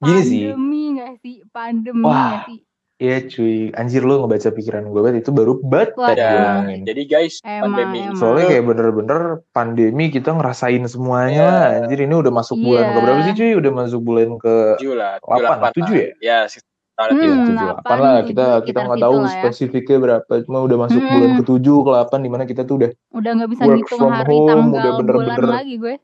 Gini 0.04 0.22
sih. 0.22 0.42
Pandemi 0.52 0.84
gak 1.00 1.14
sih? 1.24 1.36
Pandemi 1.50 2.04
Wah. 2.04 2.28
gak 2.38 2.54
sih? 2.54 2.60
Iya 2.96 3.28
cuy, 3.28 3.76
anjir 3.76 4.02
lu 4.02 4.24
ngebaca 4.24 4.50
pikiran 4.50 4.88
gue 4.88 5.02
banget 5.04 5.20
itu 5.20 5.36
baru 5.36 5.60
banget 5.60 6.16
ya, 6.16 6.32
ngomongin. 6.64 6.88
jadi 6.88 7.02
guys 7.04 7.44
Emang, 7.44 7.76
pandemi 7.76 8.00
emang. 8.02 8.16
Soalnya 8.16 8.46
kayak 8.48 8.64
bener-bener 8.66 9.22
pandemi 9.52 10.06
kita 10.08 10.32
ngerasain 10.32 10.80
semuanya 10.88 11.36
Iya. 11.36 11.44
lah. 11.44 11.68
Anjir 11.84 12.00
ini 12.02 12.16
udah 12.16 12.32
masuk 12.32 12.56
bulan 12.56 12.82
Iya. 12.82 12.90
ke 12.90 13.00
berapa 13.04 13.20
sih 13.22 13.34
cuy? 13.36 13.52
Udah 13.54 13.72
masuk 13.74 14.00
bulan 14.00 14.30
ke 14.38 14.56
tujuh 14.80 14.94
lah, 14.96 15.14
tujuh, 15.18 15.28
Delapan, 15.28 15.44
delapan 15.60 15.72
tujuh 15.76 15.92
lah. 15.92 16.00
ya? 16.00 16.12
Ya, 16.24 16.40
sekitar 16.48 16.72
Hmm, 17.06 17.20
itu. 17.20 17.28
tujuh 17.28 17.44
delapan, 17.54 17.68
delapan 17.76 17.98
lah 18.00 18.18
kita 18.24 18.46
kita 18.64 18.80
nggak 18.82 19.00
tahu 19.04 19.16
ya. 19.20 19.28
spesifiknya 19.30 19.98
berapa 20.00 20.34
cuma 20.42 20.58
udah 20.64 20.78
masuk 20.80 20.96
Mm-mm. 20.98 21.12
bulan 21.12 21.32
ketujuh 21.36 21.78
ke 21.78 21.90
delapan 21.92 22.20
di 22.22 22.30
mana 22.32 22.44
kita 22.46 22.62
tuh 22.64 22.76
udah 22.80 22.90
Udah 23.12 23.32
gak 23.36 23.50
bisa 23.52 23.62
Work 23.62 23.76
ngitung 23.76 24.00
from 24.00 24.14
hari 24.14 24.32
home, 24.32 24.48
tanggal 24.48 24.64
udah 24.72 24.72
bulan 24.72 24.96
bener-bener 25.04 25.44
lagi 25.52 25.76
gue. 25.76 25.96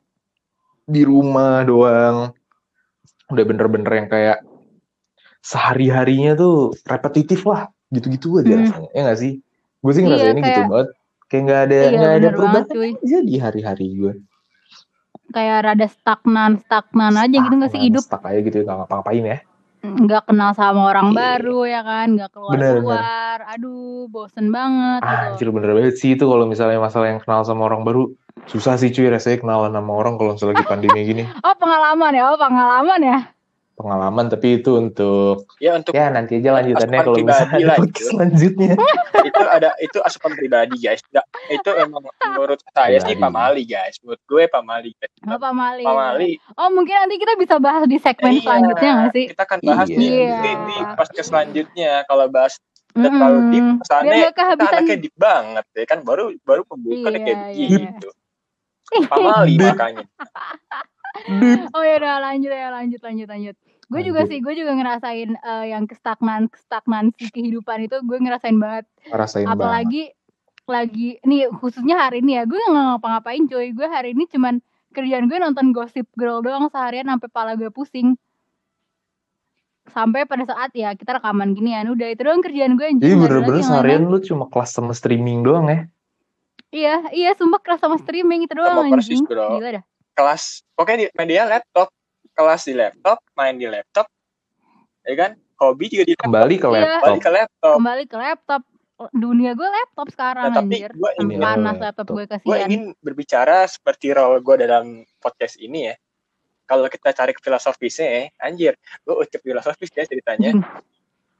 di 0.83 1.01
rumah 1.01 1.63
doang 1.63 2.17
udah 3.31 3.43
bener-bener 3.47 3.91
yang 3.95 4.09
kayak 4.11 4.37
sehari-harinya 5.41 6.31
tuh 6.33 6.55
repetitif 6.83 7.43
lah 7.43 7.65
gitu-gitu 7.89 8.39
aja 8.39 8.49
Hmm. 8.49 8.61
rasanya 8.63 8.89
ya 8.91 9.01
nggak 9.03 9.19
sih 9.19 9.33
gue 9.81 9.91
sih 9.91 9.99
Iya, 9.99 10.07
ngerasainnya 10.07 10.37
gitu 10.39 10.51
kayak- 10.53 10.69
banget 10.69 10.87
kayak 11.25 11.41
nggak 11.43 11.61
ada 11.61 11.75
Iya, 11.75 11.89
nggak 11.91 12.11
ada 12.11 12.19
bener 12.21 12.35
banget 12.35 12.65
perubahan 12.67 13.01
aja 13.01 13.17
di 13.19 13.35
hari-hari 13.37 13.87
gue 13.93 14.13
Kayak 15.31 15.57
rada 15.63 15.87
stagnan, 15.87 16.59
stagnan 16.59 17.15
aja 17.15 17.31
gitu 17.31 17.55
gak 17.55 17.71
sih 17.71 17.79
Stagnan, 17.79 17.87
hidup? 17.87 18.03
stuck 18.03 18.21
aja 18.21 18.39
gitu 18.41 18.57
nggak 18.61 18.77
ngapa-ngapain 18.77 19.25
ya 19.25 19.39
Nggak 19.81 20.23
kenal 20.23 20.51
sama 20.53 20.81
orang 20.85 21.09
Iya. 21.09 21.17
baru 21.17 21.59
ya 21.65 21.81
kan, 21.81 22.07
nggak 22.13 22.29
Bener, 22.29 22.45
bener. 22.53 22.85
keluar-keluar. 22.85 23.37
Aduh, 23.49 24.05
bosen 24.07 24.47
banget 24.47 25.01
ah, 25.01 25.09
gitu. 25.09 25.25
anjir 25.25 25.47
bener 25.49 25.69
banget 25.73 25.95
sih 25.97 26.09
itu 26.13 26.23
kalau 26.23 26.45
misalnya 26.45 26.77
masalah 26.77 27.07
yang 27.07 27.17
kenal 27.17 27.41
sama 27.41 27.65
orang 27.65 27.81
baru 27.81 28.13
susah 28.45 28.77
sih 28.77 28.87
cuy 28.87 29.09
rasanya 29.09 29.41
kenalan 29.41 29.71
sama 29.71 29.91
orang 29.91 30.13
kalau 30.15 30.35
misalnya 30.35 30.53
lagi 30.53 30.65
pandemi 30.67 30.99
gini 31.03 31.23
Oh 31.41 31.55
pengalaman 31.57 32.11
ya, 32.11 32.23
oh 32.25 32.37
pengalaman 32.37 33.01
ya. 33.01 33.19
Pengalaman 33.81 34.25
tapi 34.27 34.57
itu 34.57 34.71
untuk 34.73 35.49
Ya 35.57 35.73
untuk 35.73 35.91
ya 35.91 36.07
nanti 36.07 36.37
aja 36.37 36.53
lanjutannya 36.53 36.99
kalau 37.01 37.17
misalnya 37.17 37.65
lah 37.65 37.77
gitu. 37.83 38.01
selanjutnya. 38.07 38.73
itu 39.27 39.41
ada 39.43 39.69
itu 39.77 39.97
asupan 39.99 40.31
pribadi 40.33 40.77
guys. 40.77 41.01
Nggak, 41.07 41.25
itu 41.49 41.69
emang 41.75 42.01
menurut 42.23 42.59
saya 42.67 42.97
sih 42.97 43.13
Pribadi. 43.13 43.21
pamali 43.21 43.63
guys. 43.65 43.95
Menurut 43.99 44.21
gue 44.23 44.43
pamali 44.45 44.91
guys. 44.95 45.11
Apa 45.23 45.49
Mali? 45.51 45.83
Pamali. 45.83 46.31
Oh 46.55 46.69
mungkin 46.69 46.95
nanti 46.95 47.15
kita 47.17 47.33
bisa 47.35 47.57
bahas 47.57 47.83
di 47.83 47.97
segmen 47.97 48.31
Iya, 48.31 48.41
selanjutnya 48.41 48.91
nggak 48.93 49.11
sih? 49.11 49.25
Kita 49.29 49.43
akan 49.43 49.59
bahas 49.61 49.87
Iya. 49.87 49.97
di, 49.97 50.07
Iya. 50.07 50.35
di, 50.37 50.51
di 50.61 50.75
podcast 50.93 51.27
selanjutnya 51.27 51.91
kalau 52.05 52.25
bahas 52.27 52.53
udah 52.91 53.07
terlalu 53.07 53.39
deep 53.49 53.67
nggak 53.79 54.35
kita 54.35 54.65
anaknya 54.67 54.97
deep 54.99 55.15
banget 55.15 55.65
ya 55.71 55.85
kan 55.87 55.99
baru 56.03 56.35
baru 56.43 56.61
pembukaan 56.67 57.15
Iya, 57.15 57.19
kayak 57.23 57.39
iya, 57.55 57.67
begitu. 57.71 58.07
Pamali 59.07 59.55
Deep. 59.55 59.67
makanya. 59.71 60.05
Oh 61.75 61.83
ya 61.83 61.99
udah 61.99 62.23
lanjut 62.23 62.47
ya 62.47 62.71
lanjut 62.71 63.01
lanjut 63.03 63.27
lanjut. 63.27 63.55
Gue 63.91 64.01
juga 64.07 64.23
sih, 64.23 64.39
gue 64.39 64.53
juga 64.55 64.71
ngerasain 64.71 65.35
eh, 65.35 65.65
yang 65.75 65.83
kestagnan 65.83 66.47
kestagnansi 66.47 67.27
kehidupan 67.27 67.91
itu 67.91 67.99
gue 68.07 68.17
ngerasain 68.23 68.55
banget. 68.55 68.87
Rasain 69.11 69.43
banget. 69.43 69.59
Apalagi 69.59 70.03
lagi 70.63 71.09
nih 71.27 71.51
khususnya 71.51 71.99
hari 71.99 72.23
ini 72.23 72.39
ya, 72.39 72.47
gue 72.47 72.55
nggak 72.55 72.85
ngapa-ngapain 72.95 73.43
coy. 73.51 73.75
Gue 73.75 73.87
hari 73.91 74.15
ini 74.15 74.31
cuman 74.31 74.63
kerjaan 74.95 75.27
gue 75.27 75.37
nonton 75.43 75.75
Gossip 75.75 76.07
Girl 76.15 76.39
doang 76.39 76.71
seharian 76.71 77.11
sampai 77.11 77.27
pala 77.27 77.59
gue 77.59 77.67
pusing. 77.67 78.15
Sampai 79.91 80.23
pada 80.23 80.47
saat 80.47 80.71
ya 80.71 80.95
kita 80.95 81.19
rekaman 81.19 81.51
ginian, 81.51 81.91
udah 81.91 82.15
itu 82.15 82.23
doang 82.23 82.39
kerjaan 82.39 82.79
gue. 82.79 82.87
Jadi 82.95 83.11
lagi 83.11 83.21
bener-bener 83.27 83.59
seharian 83.59 84.07
lu 84.07 84.23
cuma 84.23 84.47
kelas 84.47 84.71
sama 84.71 84.95
streaming 84.95 85.43
doang 85.43 85.67
ya. 85.67 85.79
Iya, 86.71 86.95
iya 87.11 87.31
sumpah 87.35 87.59
keras 87.59 87.83
sama 87.83 87.99
streaming 87.99 88.47
itu 88.47 88.55
doang 88.55 88.87
Sama 88.87 88.95
persis, 88.95 89.19
bro. 89.27 89.59
Gila 89.59 89.69
dah. 89.75 89.83
Kelas 90.15 90.63
pokoknya 90.79 90.97
di 91.03 91.05
media 91.19 91.43
laptop, 91.43 91.91
kelas 92.31 92.61
di 92.63 92.73
laptop, 92.73 93.17
main 93.33 93.55
di 93.55 93.65
laptop. 93.65 94.07
Ya 95.01 95.15
kan? 95.15 95.31
Hobi 95.57 95.85
juga 95.87 96.03
di 96.03 96.13
laptop. 96.13 96.25
Kembali 96.27 96.55
ke 96.55 96.67
Iya. 96.67 96.73
laptop. 96.73 97.05
Balik 97.05 97.21
ke 97.21 97.31
laptop. 97.31 97.75
Kembali 97.77 98.03
ke 98.05 98.17
laptop. 98.17 98.61
Dunia 99.11 99.51
gue 99.51 99.65
laptop 99.65 100.07
sekarang 100.09 100.45
Nah, 100.45 100.55
tapi 100.55 100.75
anjir. 100.77 100.91
gue 100.93 101.11
ingin- 101.17 101.41
panas 101.41 101.73
Iya, 101.73 101.83
laptop 101.83 102.05
gue 102.07 102.15
gue 102.15 102.25
kasihan. 102.29 102.67
ingin 102.69 102.81
berbicara 102.99 103.57
seperti 103.65 104.13
role 104.13 104.37
gue 104.39 104.55
dalam 104.59 104.85
podcast 105.17 105.57
ini 105.57 105.89
ya. 105.89 105.95
Kalau 106.63 106.85
kita 106.85 107.09
cari 107.11 107.33
ke 107.33 107.41
filosofisnya 107.41 108.07
ya, 108.07 108.23
anjir, 108.39 108.73
gue 109.01 109.15
ucap 109.17 109.41
filosofis 109.41 109.89
ya 109.89 110.05
ceritanya. 110.05 110.53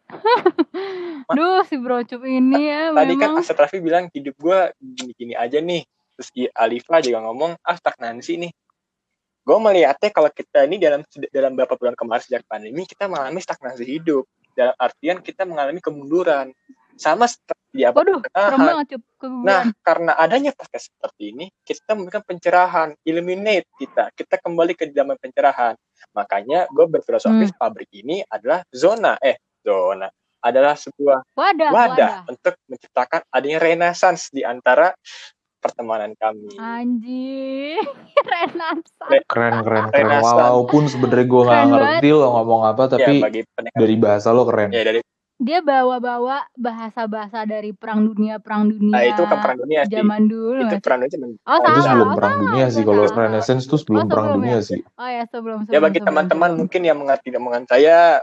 Duh 1.32 1.64
si 1.64 1.78
brocup 1.78 2.20
ini 2.22 2.68
ya 2.68 2.92
Tadi 2.92 3.14
kan 3.16 3.30
memang. 3.32 3.40
Asad 3.40 3.56
Raffi 3.56 3.80
bilang 3.80 4.12
hidup 4.12 4.36
gue 4.36 4.60
gini-gini 4.78 5.34
aja 5.34 5.58
nih. 5.58 5.86
Terus 6.18 6.30
Alifa 6.52 7.00
juga 7.00 7.24
ngomong, 7.24 7.56
ah 7.58 7.76
stagnansi 7.76 8.34
nih. 8.38 8.52
Gue 9.42 9.58
melihatnya 9.58 10.10
kalau 10.14 10.30
kita 10.30 10.70
ini 10.70 10.78
dalam 10.78 11.02
dalam 11.34 11.52
beberapa 11.58 11.74
bulan 11.78 11.98
kemarin 11.98 12.22
sejak 12.22 12.46
pandemi, 12.46 12.86
kita 12.86 13.10
mengalami 13.10 13.40
stagnansi 13.42 13.86
hidup. 13.86 14.26
Dalam 14.54 14.76
artian 14.78 15.18
kita 15.24 15.48
mengalami 15.48 15.82
kemunduran. 15.82 16.54
Sama 17.00 17.26
seperti 17.26 17.82
apa 17.82 17.98
Waduh, 17.98 18.22
banget. 18.30 19.02
Nah, 19.42 19.64
karena 19.82 20.12
adanya 20.22 20.54
podcast 20.54 20.94
seperti 20.94 21.34
ini, 21.34 21.46
kita 21.66 21.98
memberikan 21.98 22.22
pencerahan, 22.22 22.94
illuminate 23.02 23.66
kita. 23.80 24.14
Kita 24.14 24.38
kembali 24.38 24.78
ke 24.78 24.92
zaman 24.94 25.18
pencerahan. 25.18 25.74
Makanya 26.14 26.70
gue 26.70 26.86
berfilosofis 26.86 27.56
pabrik 27.58 27.90
ini 27.96 28.22
adalah 28.30 28.62
zona, 28.70 29.18
eh 29.18 29.42
zona, 29.66 30.12
adalah 30.42 30.74
sebuah 30.78 31.26
wadah, 31.38 31.70
wadah. 31.70 31.74
wadah 31.74 32.14
untuk 32.30 32.54
menciptakan 32.66 33.22
adanya 33.30 33.60
renaissance 33.62 34.30
di 34.34 34.42
antara 34.42 34.94
pertemanan 35.62 36.12
kami. 36.14 36.58
Anjing, 36.58 37.78
Renasa. 38.28 39.06
Keren 39.24 39.62
keren 39.62 39.86
keren. 39.88 40.04
Renaissance. 40.04 40.34
Walaupun 40.34 40.84
sebenarnya 40.88 41.26
gue 41.26 41.42
nggak 41.44 41.64
ngerti 41.70 42.08
lo 42.12 42.28
ngomong 42.34 42.62
apa 42.66 42.84
tapi 42.90 43.14
ya, 43.14 43.24
bagi 43.24 43.42
dari 43.72 43.96
bahasa 43.96 44.30
lo 44.30 44.44
keren. 44.44 44.70
ya 44.70 44.84
dari 44.84 45.00
Dia 45.38 45.58
bawa-bawa 45.58 46.46
bahasa-bahasa 46.54 47.46
dari 47.46 47.74
perang 47.74 48.06
dunia, 48.06 48.38
perang 48.38 48.70
dunia. 48.70 48.94
nah, 48.94 49.02
itu 49.02 49.22
kan 49.24 49.38
perang 49.40 49.58
dunia 49.58 49.82
sih. 49.82 49.90
Zaman 49.92 50.22
dulu. 50.24 50.54
Itu 50.56 50.66
nggak 50.68 50.82
perang 50.82 51.00
dunia 51.00 51.12
zaman 51.12 51.30
Oh, 51.42 51.58
itu 51.58 51.66
salah. 51.66 51.82
sebelum 51.84 52.06
oh, 52.06 52.14
perang 52.14 52.30
salah, 52.32 52.44
dunia 52.44 52.66
sih. 52.68 52.84
Kalau. 52.84 53.04
Renaissance 53.08 53.64
tuh 53.66 53.78
sebelum 53.78 53.98
Oh, 53.98 54.06
perang 54.06 54.26
sebelum 54.28 54.38
dunia 54.38 54.54
ya? 54.54 54.62
sih. 54.62 54.80
Oh 54.94 55.10
ya 55.10 55.24
sebelum 55.28 55.58
sebelum. 55.64 55.74
Ya 55.74 55.80
bagi 55.80 56.00
teman-teman 56.00 56.52
mungkin 56.56 56.82
yang 56.84 56.98
mengerti 56.98 57.28
omongan 57.32 57.66
saya, 57.66 58.22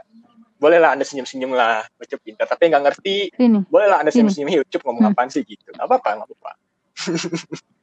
bolehlah 0.57 0.91
anda 0.91 1.03
senyum-senyum 1.03 1.53
lah, 1.53 1.83
baca 1.89 2.17
pintar. 2.17 2.47
Tapi 2.47 2.61
yang 2.61 2.73
nggak 2.73 2.85
ngerti, 2.87 3.17
Sini. 3.33 3.59
bolehlah 3.67 3.99
anda 3.99 4.11
senyum-senyum 4.11 4.51
YouTube 4.57 4.83
ngomong 4.85 5.03
Hmm. 5.05 5.13
apaan 5.13 5.27
sih 5.29 5.43
gitu. 5.43 5.71
Gak 5.71 5.87
apa-apa, 5.87 6.23
gak 6.23 6.29
apa-apa. 6.31 6.51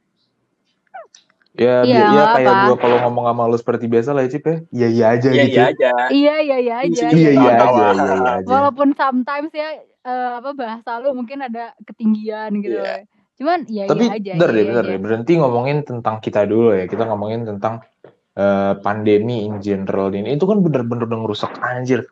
Ya, 1.56 1.80
Iya, 1.88 1.96
ya 1.96 2.06
nggak 2.12 2.28
kayak 2.36 2.54
gue 2.68 2.76
kalau 2.84 2.96
ngomong 3.08 3.24
sama 3.32 3.42
lo 3.48 3.56
seperti 3.56 3.88
biasa 3.88 4.12
lah 4.12 4.28
ya 4.28 4.36
Cip 4.36 4.44
ya. 4.44 4.56
Iya 4.68 4.88
iya 4.92 5.06
aja 5.08 5.28
Iya 5.32 5.40
gitu. 5.40 5.56
iya 5.56 5.64
aja. 5.72 5.90
Iya 6.12 6.34
iya 6.44 6.56
iya 6.60 6.74
aja. 6.84 7.00
Iya, 7.00 7.08
Iya 7.16 7.30
iya 7.32 7.52
aja, 7.56 7.64
iya 7.64 8.04
iya 8.12 8.30
aja. 8.36 8.48
Walaupun 8.52 8.88
sometimes 8.92 9.50
ya 9.56 9.68
eh, 9.80 10.30
apa 10.36 10.52
bahasa 10.52 11.00
lu 11.00 11.16
mungkin 11.16 11.40
ada 11.40 11.72
ketinggian 11.80 12.60
gitu. 12.60 12.76
Iya. 12.76 13.08
Cuman 13.40 13.64
ya 13.72 13.88
Tapi 13.88 14.04
iya 14.04 14.12
aja. 14.20 14.30
bentar 14.36 14.50
iya, 14.52 14.56
deh, 14.60 14.64
iya 14.68 14.72
aja. 14.76 14.84
deh. 14.84 14.98
Berhenti 15.00 15.32
ngomongin 15.40 15.78
tentang 15.80 16.20
kita 16.20 16.44
dulu 16.44 16.76
ya. 16.76 16.84
Kita 16.84 17.08
ngomongin 17.08 17.48
tentang 17.48 17.80
eh, 18.36 18.72
pandemi 18.84 19.48
in 19.48 19.56
general 19.64 20.12
ini. 20.12 20.36
Itu 20.36 20.44
kan 20.44 20.60
bener-bener 20.60 21.08
udah 21.08 21.18
ngerusak 21.24 21.56
anjir. 21.56 22.04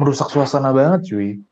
Merusak 0.00 0.32
suasana 0.32 0.72
banget 0.72 1.12
cuy. 1.12 1.44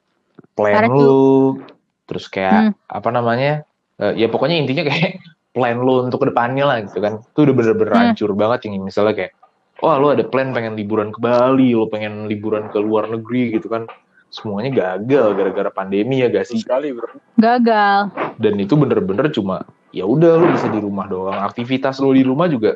Plan 0.56 0.88
lu, 0.88 1.60
terus 2.08 2.32
kayak 2.32 2.72
Hmm. 2.72 2.74
apa 2.88 3.08
namanya? 3.12 3.67
Eh, 3.98 4.12
ya 4.16 4.26
pokoknya 4.26 4.56
intinya 4.58 4.84
kayak 4.84 5.18
plan 5.54 5.76
lu 5.76 6.04
untuk 6.04 6.22
ke 6.22 6.30
depannya 6.30 6.64
lah 6.64 6.78
gitu 6.82 6.98
kan. 6.98 7.20
Itu 7.24 7.38
udah 7.42 7.54
bener-bener 7.54 7.92
Hmm. 7.92 8.02
hancur 8.08 8.30
banget 8.32 8.58
yang 8.66 8.82
misalnya 8.82 9.14
kayak 9.16 9.32
Wah 9.78 9.94
lu 9.94 10.10
ada 10.10 10.22
plan 10.22 10.50
pengen 10.50 10.74
liburan 10.74 11.14
ke 11.14 11.18
Bali, 11.18 11.70
lu 11.70 11.86
pengen 11.86 12.26
liburan 12.26 12.66
ke 12.66 12.78
luar 12.78 13.06
negeri 13.06 13.54
gitu 13.54 13.70
kan. 13.70 13.86
Semuanya 14.28 14.68
gagal 14.74 15.32
gara-gara 15.32 15.70
pandemi 15.70 16.18
ya 16.18 16.26
gak 16.28 16.44
sih? 16.44 16.58
sekali 16.58 16.90
bro. 16.90 17.06
Gagal. 17.34 18.10
dan 18.36 18.54
itu 18.54 18.74
bener-bener 18.74 19.30
cuma 19.30 19.62
ya 19.88 20.02
udah 20.02 20.36
lu 20.36 20.50
bisa 20.50 20.66
di 20.66 20.78
rumah 20.78 21.06
doang 21.06 21.38
aktivitas 21.40 21.98
lu 21.98 22.10
di 22.10 22.22
rumah 22.22 22.46
juga 22.46 22.74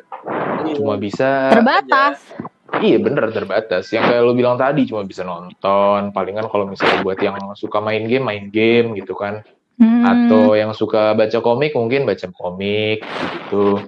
Iya. 0.63 0.75
cuma 0.75 0.95
bisa 0.95 1.51
Terbatas. 1.51 2.17
iya 2.79 2.97
bener 2.97 3.29
terbatas 3.29 3.85
yang 3.89 4.03
kayak 4.03 4.21
lu 4.21 4.33
bilang 4.33 4.55
tadi 4.55 4.83
cuma 4.83 5.03
bisa 5.03 5.21
nonton 5.21 6.09
palingan 6.09 6.47
kalau 6.47 6.65
misalnya 6.65 6.99
buat 6.99 7.15
yang 7.17 7.35
suka 7.53 7.77
main 7.77 8.03
game 8.05 8.23
main 8.23 8.45
game 8.47 8.91
gitu 8.93 9.13
kan 9.13 9.43
Hmm. 9.73 10.05
atau 10.05 10.53
yang 10.53 10.69
suka 10.71 11.17
baca 11.17 11.39
komik 11.41 11.73
mungkin 11.73 12.05
baca 12.05 12.29
komik 12.29 13.01
gitu 13.01 13.81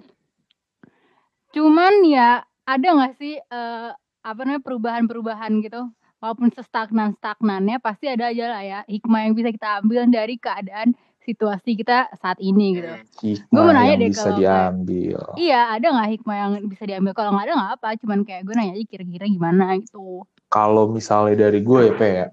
Cuman 1.53 2.03
ya 2.03 2.43
ada 2.65 2.87
nggak 2.87 3.13
sih 3.15 3.39
eh, 3.39 3.89
apa 4.25 4.39
namanya 4.43 4.65
perubahan-perubahan 4.65 5.61
gitu? 5.63 5.87
Walaupun 6.19 6.49
sestagnan 6.51 7.13
stagnannya 7.15 7.77
pasti 7.77 8.09
ada 8.09 8.33
aja 8.33 8.49
lah 8.49 8.63
ya 8.65 8.79
hikmah 8.89 9.29
yang 9.29 9.33
bisa 9.37 9.53
kita 9.53 9.79
ambil 9.79 10.09
dari 10.09 10.35
keadaan 10.35 10.97
situasi 11.21 11.77
kita 11.77 12.09
saat 12.17 12.41
ini 12.41 12.81
gitu. 12.81 12.91
hikmah 13.21 13.49
Gua 13.53 13.61
mau 13.61 13.73
nanya 13.73 13.93
yang 13.93 14.01
deh 14.01 14.09
bisa 14.09 14.21
kalau 14.25 14.37
diambil 14.41 15.19
Iya, 15.37 15.61
ada 15.77 15.87
nggak 15.95 16.09
hikmah 16.17 16.35
yang 16.35 16.51
bisa 16.65 16.83
diambil? 16.83 17.11
Kalau 17.13 17.29
nggak 17.33 17.45
ada 17.45 17.53
nggak 17.55 17.71
apa, 17.77 17.89
cuman 18.01 18.19
kayak 18.25 18.41
gue 18.43 18.53
nanya 18.57 18.73
aja 18.73 18.85
kira-kira 18.89 19.25
gimana 19.29 19.65
gitu. 19.79 20.25
kalau 20.49 20.87
misalnya 20.87 21.49
dari 21.49 21.59
gue 21.61 21.79
ya 21.87 21.93
Pe 21.93 22.09
ya 22.09 22.27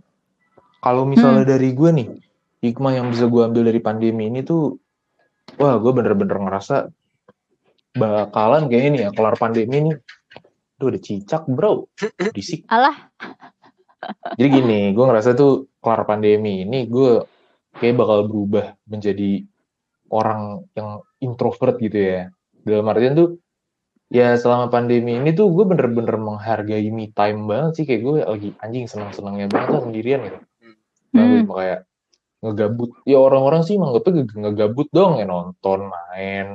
kalau 0.78 1.02
misalnya 1.06 1.42
Hmm. 1.42 1.52
dari 1.54 1.70
gue 1.72 1.90
nih 1.90 2.08
hikmah 2.62 2.92
yang 2.94 3.10
bisa 3.10 3.26
gue 3.26 3.42
ambil 3.42 3.62
dari 3.68 3.80
pandemi 3.82 4.30
ini 4.30 4.46
tuh 4.46 4.78
wah 5.58 5.76
gue 5.82 5.92
bener-bener 5.92 6.38
ngerasa 6.38 6.88
bakalan 7.92 8.70
kayak 8.72 8.84
ini 8.88 8.98
ya 9.04 9.10
kelar 9.12 9.36
pandemi 9.36 9.90
nih. 9.90 9.96
Tuh 10.78 10.86
udah 10.90 11.02
cicak 11.02 11.44
bro. 11.50 11.86
Disik 12.32 12.64
Alah, 12.70 13.12
jadi 14.34 14.48
gini 14.48 14.80
gue 14.94 15.04
ngerasa 15.04 15.34
tuh 15.38 15.70
kelar 15.78 16.02
pandemi 16.06 16.66
ini 16.66 16.86
gue 16.90 17.22
kayak 17.78 17.94
bakal 17.98 18.26
berubah 18.26 18.74
menjadi 18.90 19.46
orang 20.12 20.66
yang 20.74 21.00
introvert 21.22 21.78
gitu 21.78 21.98
ya. 21.98 22.20
Dalam 22.62 22.86
artian 22.90 23.14
tuh 23.14 23.28
ya 24.12 24.36
selama 24.36 24.68
pandemi 24.68 25.16
ini 25.16 25.32
tuh 25.32 25.50
gue 25.54 25.64
bener-bener 25.64 26.18
menghargai 26.18 26.88
me 26.90 27.10
time 27.14 27.46
banget 27.46 27.82
sih. 27.82 27.84
Kayak 27.86 28.02
gue 28.02 28.14
lagi 28.26 28.50
anjing 28.60 28.86
senang-senangnya 28.90 29.46
banget 29.50 29.68
lah 29.70 29.82
sendirian 29.86 30.20
gitu. 30.26 30.38
Nah 31.12 31.22
gue 31.28 31.40
Hmm. 31.42 31.50
kayak 31.52 31.80
ngegabut 32.42 32.90
ya 33.06 33.22
orang-orang 33.22 33.62
sih 33.62 33.78
menganggapnya 33.78 34.12
nge- 34.26 34.38
ngegabut 34.42 34.88
dong 34.90 35.22
ya 35.22 35.24
nonton 35.30 35.86
main 35.86 36.46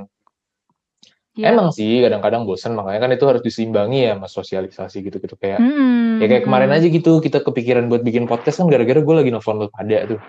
ya. 1.33 1.55
emang 1.55 1.71
sih 1.71 2.03
kadang-kadang 2.03 2.43
bosan 2.43 2.75
makanya 2.75 3.07
kan 3.07 3.11
itu 3.15 3.25
harus 3.25 3.39
diseimbangi 3.39 4.03
ya 4.03 4.19
sama 4.19 4.27
sosialisasi 4.27 4.97
gitu-gitu 5.07 5.39
kayak 5.39 5.63
Mm-mm. 5.63 6.19
ya 6.19 6.25
kayak 6.27 6.43
kemarin 6.43 6.75
aja 6.75 6.91
gitu 6.91 7.23
kita 7.23 7.39
kepikiran 7.39 7.87
buat 7.87 8.03
bikin 8.03 8.27
podcast 8.27 8.59
kan 8.59 8.67
gara-gara 8.67 8.99
gue 8.99 9.15
lagi 9.15 9.31
nelfon 9.31 9.63
lu 9.63 9.71
pada 9.71 10.03
tuh 10.05 10.19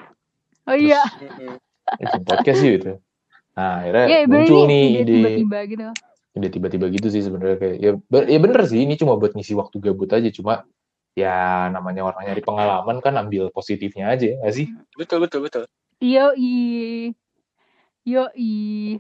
Oh 0.69 0.77
iya, 0.77 1.01
eh, 1.97 2.05
bikin 2.07 2.23
podcast 2.23 2.59
sih 2.61 2.71
gitu 2.79 3.01
nah 3.59 3.83
akhirnya 3.83 4.07
ya 4.07 4.19
bener 4.31 4.47
muncul 4.47 4.61
nih 4.71 4.71
nih 4.71 4.87
ide 4.87 5.01
ide 5.03 5.11
tiba-tiba 5.19 5.59
gitu. 5.67 5.85
ide 6.39 6.49
tiba-tiba 6.55 6.87
gitu 6.95 7.09
sih 7.11 7.23
sebenarnya 7.27 7.57
kayak 7.59 7.77
ya, 7.83 7.91
ya 8.31 8.39
bener 8.39 8.61
sih 8.71 8.79
ini 8.87 8.95
cuma 8.95 9.19
buat 9.19 9.35
ngisi 9.35 9.59
waktu 9.59 9.83
gabut 9.83 10.07
aja 10.15 10.31
cuma 10.31 10.63
ya 11.19 11.67
namanya 11.75 12.07
orang 12.07 12.31
nyari 12.31 12.43
pengalaman 12.47 13.03
kan 13.03 13.19
ambil 13.19 13.51
positifnya 13.51 14.15
aja 14.15 14.39
nggak 14.39 14.55
sih 14.55 14.67
Betul 14.95 15.27
betul 15.27 15.47
betul. 15.47 15.63
Yo 15.99 16.31
i, 16.39 17.11
yo 18.07 18.31
i. 18.39 18.99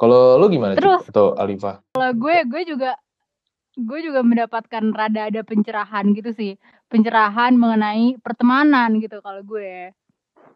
kalau 0.00 0.40
lu 0.40 0.48
gimana 0.48 0.72
Cip? 0.76 0.80
Terus? 0.80 1.02
atau 1.12 1.36
Alifa 1.36 1.84
Kalau 1.92 2.12
gue, 2.16 2.36
gue 2.48 2.62
juga 2.64 2.96
gue 3.72 3.98
juga 4.04 4.20
mendapatkan 4.20 4.84
rada 4.92 5.32
ada 5.32 5.40
pencerahan 5.44 6.12
gitu 6.12 6.32
sih 6.36 6.52
pencerahan 6.92 7.56
mengenai 7.56 8.20
pertemanan 8.20 9.00
gitu 9.00 9.24
kalau 9.24 9.40
gue 9.40 9.96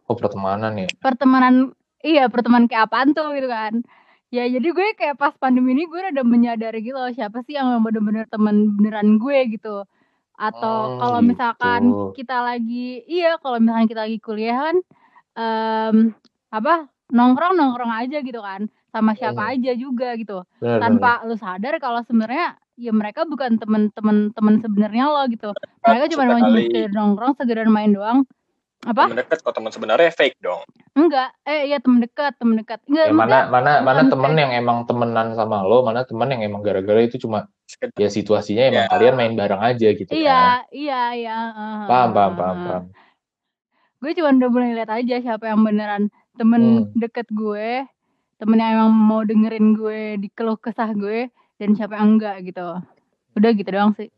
Oh 0.07 0.15
pertemanan 0.15 0.77
ya. 0.77 0.89
pertemanan 1.01 1.73
iya 2.05 2.29
pertemanan 2.29 2.69
kayak 2.69 2.93
apaan 2.93 3.17
tuh 3.17 3.33
gitu 3.33 3.49
kan 3.49 3.81
ya 4.29 4.45
jadi 4.53 4.69
gue 4.69 4.87
kayak 5.01 5.17
pas 5.17 5.33
pandemi 5.41 5.73
ini 5.73 5.89
gue 5.89 6.13
udah 6.13 6.27
menyadari 6.29 6.85
gitu 6.85 6.99
loh 6.99 7.09
siapa 7.09 7.41
sih 7.49 7.57
yang 7.57 7.73
bener-bener 7.81 8.29
temen 8.29 8.77
beneran 8.77 9.17
gue 9.17 9.39
gitu 9.57 9.89
atau 10.37 10.93
Hmm, 10.93 10.99
kalau 11.01 11.19
gitu. 11.21 11.29
misalkan 11.33 11.83
kita 12.17 12.37
lagi 12.45 13.03
iya 13.09 13.37
kalau 13.41 13.57
misalkan 13.61 13.89
kita 13.89 14.01
lagi 14.07 14.19
kuliah 14.21 14.57
kan 14.71 14.77
em, 15.37 15.97
apa 16.53 16.89
nongkrong 17.13 17.55
nongkrong 17.57 17.93
aja 17.93 18.19
gitu 18.21 18.41
kan 18.43 18.69
sama 18.93 19.13
siapa 19.17 19.43
Hmm. 19.43 19.53
aja 19.57 19.73
juga 19.77 20.09
gitu. 20.21 20.45
Benar, 20.61 20.81
tanpa 20.81 21.11
lu 21.29 21.37
sadar 21.37 21.75
kalau 21.81 22.01
sebenarnya 22.05 22.57
ya 22.77 22.93
mereka 22.93 23.25
bukan 23.25 23.57
temen-temen 23.61 24.33
temen 24.37 24.55
sebenarnya 24.61 25.05
lo 25.09 25.23
gitu. 25.33 25.51
Mereka 25.85 26.05
cuma 26.13 26.25
mau 26.37 26.41
sekedar 26.53 26.91
nongkrong 26.93 27.33
sekedar 27.41 27.67
main 27.69 27.93
doang 27.97 28.19
apa? 28.87 29.03
Temen 29.05 29.19
deket 29.19 29.39
kok 29.43 29.53
teman 29.53 29.69
sebenarnya 29.69 30.11
fake 30.11 30.39
dong. 30.39 30.63
Enggak. 30.95 31.35
Eh 31.43 31.67
iya 31.67 31.77
temen 31.77 31.99
dekat 31.99 32.39
temen 32.39 32.57
dekat 32.57 32.81
enggak 32.87 33.05
Ya, 33.05 33.13
mana 33.13 33.39
mana 33.47 33.73
mana 33.81 34.01
kayak- 34.01 34.11
yang 34.39 34.53
emang 34.55 34.79
temenan 34.85 35.35
sama 35.35 35.61
lo, 35.61 35.83
mana 35.83 36.03
temen 36.03 36.31
yang 36.31 36.43
emang 36.43 36.63
gara-gara 36.63 37.03
itu 37.03 37.19
cuma 37.19 37.51
Sekedar- 37.67 37.99
ya 37.99 38.07
situasinya 38.07 38.63
emang 38.65 38.87
Ya. 38.87 38.89
kalian 38.89 39.15
main 39.15 39.35
bareng 39.35 39.59
aja 39.61 39.89
gitu 39.91 40.07
iya 40.09 40.63
kan. 40.63 40.71
iya 40.71 41.03
iya 41.13 41.37
uh, 41.51 41.85
Paham 41.85 42.11
paham 42.13 42.33
paham 42.33 42.57
paham. 42.63 42.83
gue 43.97 44.11
cuma 44.15 44.31
udah 44.31 44.49
mulai 44.49 44.71
lihat 44.73 44.91
aja 44.93 45.15
siapa 45.19 45.45
yang 45.47 45.61
beneran 45.61 46.03
temen 46.33 46.63
Hmm. 46.87 46.95
deket 46.95 47.27
gue 47.29 47.83
temen 48.37 48.55
yang 48.55 48.73
emang 48.79 48.93
mau 48.95 49.21
dengerin 49.21 49.75
gue 49.75 50.01
di 50.17 50.29
keluh 50.31 50.55
kesah 50.55 50.93
gue 50.93 51.27
dan 51.57 51.69
siapa 51.73 51.97
yang 51.97 52.15
enggak 52.15 52.45
gitu. 52.45 52.79
Udah 53.33 53.51
gitu 53.51 53.67
doang 53.67 53.93
sih. 53.93 54.13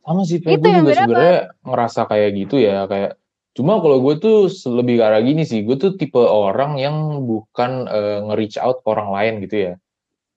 Sama 0.00 0.20
sih, 0.22 0.36
gue 0.36 0.52
yang 0.60 0.84
juga 0.84 1.00
sebenarnya 1.00 1.36
ngerasa 1.62 2.00
kayak 2.04 2.30
gitu 2.34 2.56
ya, 2.58 2.84
kayak 2.84 3.16
cuma 3.54 3.78
kalau 3.78 4.02
gue 4.02 4.14
tuh 4.18 4.38
lebih 4.74 4.98
ke 4.98 5.04
arah 5.06 5.22
gini 5.22 5.46
sih, 5.46 5.62
gue 5.62 5.78
tuh 5.78 5.94
tipe 5.94 6.18
orang 6.18 6.76
yang 6.76 7.22
bukan 7.22 7.86
eh, 7.86 8.18
nge-reach 8.26 8.58
out 8.58 8.82
ke 8.82 8.88
orang 8.90 9.14
lain 9.14 9.34
gitu 9.46 9.56
ya. 9.70 9.72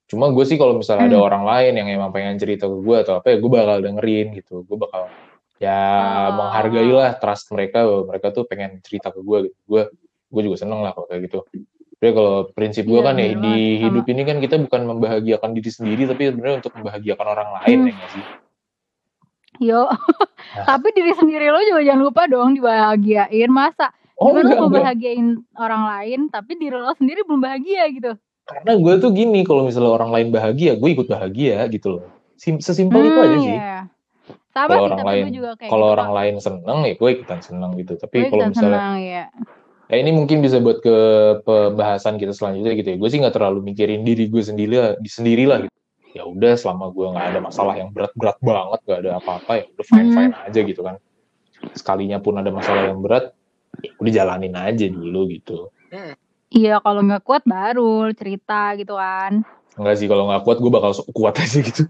Cuma 0.08 0.32
gue 0.32 0.46
sih 0.48 0.56
kalau 0.56 0.78
misalnya 0.78 1.12
ada 1.12 1.20
Hmm. 1.20 1.28
orang 1.28 1.44
lain 1.44 1.74
yang 1.84 1.88
emang 1.92 2.16
pengen 2.16 2.38
cerita 2.38 2.64
ke 2.64 2.78
gue 2.80 2.96
atau 3.02 3.20
apa 3.20 3.28
ya, 3.34 3.38
gue 3.42 3.52
bakal 3.52 3.78
dengerin 3.84 4.28
gitu. 4.38 4.64
Gue 4.64 4.78
bakal 4.80 5.12
ya 5.58 5.82
Oh. 6.30 6.30
menghargai 6.38 6.92
lah 6.94 7.18
trust 7.18 7.50
mereka, 7.52 7.84
bahwa 7.84 8.14
mereka 8.14 8.28
tuh 8.32 8.46
pengen 8.46 8.80
cerita 8.86 9.10
ke 9.12 9.20
gue 9.20 9.50
gitu. 9.52 9.58
Gue 9.68 9.82
gue 10.28 10.42
juga 10.48 10.58
seneng 10.62 10.80
lah 10.86 10.94
kalau 10.94 11.10
kayak 11.10 11.28
gitu. 11.28 11.40
Tapi 11.98 12.12
kalau 12.14 12.46
prinsip 12.54 12.86
gue 12.86 13.02
Iya, 13.02 13.08
kan 13.10 13.16
ya 13.18 13.28
di 13.34 13.56
sama. 13.58 13.82
hidup 13.84 14.06
ini 14.06 14.22
kan 14.22 14.38
kita 14.38 14.56
bukan 14.62 14.82
membahagiakan 14.86 15.50
diri 15.58 15.72
sendiri, 15.74 16.06
tapi 16.06 16.30
sebenarnya 16.30 16.56
untuk 16.62 16.74
membahagiakan 16.78 17.26
orang 17.28 17.50
lain 17.58 17.78
Hmm. 17.82 17.88
ya 17.90 17.94
nggak 17.98 18.12
sih. 18.14 18.24
Yo 19.60 19.90
tapi 20.70 20.88
diri 20.96 21.14
sendiri 21.14 21.50
lo 21.50 21.60
juga 21.64 21.82
jangan 21.84 22.02
lupa 22.04 22.22
dong 22.30 22.56
dibahagiain 22.58 23.52
masa 23.52 23.92
Oh 24.18 24.34
gimana 24.34 24.50
enggak, 24.50 24.58
lo 24.58 24.62
mau 24.62 24.70
enggak. 24.70 24.84
bahagiain 24.90 25.28
orang 25.54 25.84
lain 25.86 26.20
tapi 26.34 26.52
diri 26.58 26.74
lo 26.74 26.94
sendiri 26.98 27.22
belum 27.22 27.42
bahagia 27.42 27.86
gitu 27.94 28.14
Karena 28.48 28.80
gue 28.80 28.94
tuh 29.04 29.12
gini, 29.12 29.44
kalau 29.44 29.68
misalnya 29.68 29.92
orang 29.92 30.08
lain 30.08 30.28
bahagia, 30.32 30.80
gue 30.80 30.90
ikut 30.96 31.12
bahagia 31.12 31.68
gitu 31.68 32.00
loh. 32.00 32.04
Sim 32.40 32.64
sesimpel 32.64 33.04
itu 33.04 33.20
aja 33.20 33.28
Hmm, 33.28 33.44
sih. 33.44 33.52
iya. 33.60 33.76
sama 34.56 34.68
Kalau 34.72 34.84
orang 34.88 35.04
lain, 35.04 35.24
gue 35.28 35.34
juga 35.36 35.52
kayak 35.60 35.68
kalau 35.70 35.86
gitu 35.86 35.96
orang 36.00 36.12
lain 36.16 36.36
seneng 36.40 36.80
ya 36.88 36.94
gue 36.96 37.10
ikutan 37.12 37.40
seneng 37.44 37.72
gitu. 37.76 37.94
Tapi 38.00 38.18
kalau 38.32 38.44
misalnya, 38.48 38.80
senang 38.80 38.96
ya 39.04 39.24
ya 39.88 39.96
ini 40.00 40.12
mungkin 40.16 40.38
bisa 40.40 40.58
buat 40.64 40.80
ke 40.80 40.96
pembahasan 41.44 42.16
kita 42.16 42.32
selanjutnya 42.32 42.74
gitu 42.80 42.88
ya. 42.88 42.98
Gue 42.98 43.10
sih 43.12 43.20
nggak 43.20 43.36
terlalu 43.36 43.60
mikirin 43.68 44.02
diri 44.08 44.26
gue 44.32 44.44
sendiri 44.44 44.96
di 44.98 45.10
sendiri 45.12 45.44
lah 45.44 45.60
gitu. 45.68 45.77
Ya 46.18 46.26
udah 46.26 46.58
selama 46.58 46.90
gue 46.90 47.14
nggak 47.14 47.28
ada 47.30 47.40
masalah 47.46 47.78
yang 47.78 47.94
berat-berat 47.94 48.38
banget, 48.42 48.80
nggak 48.90 49.00
ada 49.06 49.12
apa-apa 49.22 49.52
ya 49.62 49.66
udah 49.70 49.86
fine-fine 49.86 50.34
aja 50.34 50.60
gitu 50.66 50.82
kan. 50.82 50.96
Sekalinya 51.78 52.18
pun 52.18 52.42
ada 52.42 52.50
masalah 52.50 52.90
yang 52.90 53.06
berat, 53.06 53.38
ya 53.86 53.94
udah 54.02 54.12
jalanin 54.12 54.58
aja 54.58 54.86
dulu 54.90 55.30
gitu. 55.30 55.70
iya 56.50 56.82
kalau 56.82 57.06
nggak 57.06 57.22
kuat 57.22 57.46
baru 57.46 58.10
cerita 58.18 58.74
gitu 58.82 58.98
kan. 58.98 59.46
Enggak 59.78 59.96
sih 60.02 60.10
kalau 60.10 60.26
nggak 60.26 60.42
kuat 60.42 60.58
gue 60.58 60.72
bakal 60.74 60.92
kuat 61.14 61.38
aja 61.38 61.60
gitu. 61.62 61.86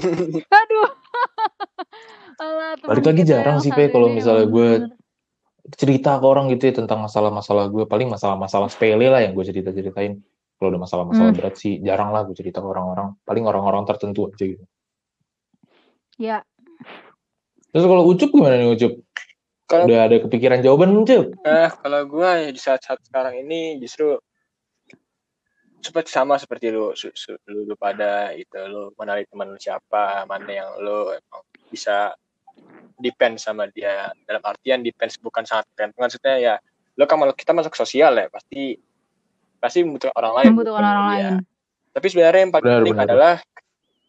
aduh. 0.58 0.90
Alah, 2.42 2.78
Balik 2.78 3.02
lagi 3.02 3.22
jarang 3.26 3.58
sih, 3.58 3.74
Pe, 3.74 3.90
kalau 3.90 4.14
misalnya 4.14 4.46
gue 4.46 4.94
cerita 5.74 6.22
ke 6.22 6.26
orang 6.26 6.48
gitu 6.54 6.70
ya 6.70 6.74
tentang 6.80 7.02
masalah-masalah 7.02 7.68
gue 7.68 7.84
paling 7.84 8.08
masalah-masalah 8.08 8.72
sepele 8.72 9.10
lah 9.10 9.20
yang 9.20 9.36
gue 9.36 9.44
cerita 9.44 9.74
ceritain 9.74 10.22
kalau 10.58 10.74
udah 10.74 10.82
masalah-masalah 10.82 11.30
Hmm. 11.30 11.38
berat 11.38 11.54
sih 11.54 11.78
jarang 11.78 12.10
lah 12.10 12.26
gue 12.26 12.34
cerita 12.34 12.58
ke 12.58 12.66
orang-orang. 12.66 13.14
Paling 13.22 13.44
orang-orang 13.46 13.86
tertentu 13.86 14.26
aja 14.26 14.42
gitu. 14.44 14.64
Ya. 16.18 16.42
Terus 17.70 17.84
kalau 17.86 18.04
ucup 18.10 18.28
gimana 18.34 18.58
nih 18.58 18.74
ucup? 18.74 18.92
Kalau- 19.68 19.86
udah 19.86 20.00
ada 20.08 20.16
kepikiran 20.24 20.64
jawaban 20.64 20.96
belum, 20.96 21.04
Cup 21.04 21.26
Nah, 21.44 21.68
kalau 21.68 22.00
gue 22.08 22.30
ya 22.42 22.48
di 22.50 22.56
saat-saat 22.56 23.04
sekarang 23.04 23.36
ini 23.38 23.76
justru 23.78 24.16
seperti 25.78 26.10
sama 26.10 26.40
seperti 26.40 26.72
lu, 26.74 26.90
su, 26.98 27.12
su- 27.14 27.38
lu, 27.46 27.68
lu 27.68 27.76
pada 27.78 28.34
itu 28.34 28.56
lu 28.66 28.90
mengenali 28.98 29.28
teman 29.28 29.52
lu 29.54 29.60
siapa, 29.60 30.24
mana 30.26 30.48
yang 30.50 30.68
lu 30.82 31.12
emang 31.14 31.42
bisa 31.70 32.16
depend 32.98 33.38
sama 33.38 33.68
dia. 33.70 34.10
Dalam 34.26 34.42
artian 34.42 34.82
depend 34.82 35.14
bukan 35.22 35.44
sangat 35.46 35.68
depend. 35.70 35.94
Maksudnya 35.94 36.34
ya 36.40 36.54
lu 36.98 37.06
kan 37.06 37.20
kita 37.36 37.54
masuk 37.54 37.76
sosial 37.78 38.16
ya 38.18 38.26
pasti 38.26 38.74
pasti 39.58 39.82
membutuhkan 39.84 40.16
orang 40.16 40.32
lain 40.38 40.50
membutuhkan 40.54 40.84
orang 40.84 40.94
dia. 40.96 41.10
lain 41.12 41.32
tapi 41.94 42.06
sebenarnya 42.10 42.40
yang 42.46 42.52
paling 42.54 42.64
Benar, 42.66 42.78
penting 42.82 42.94
benar. 42.96 43.06
adalah 43.10 43.34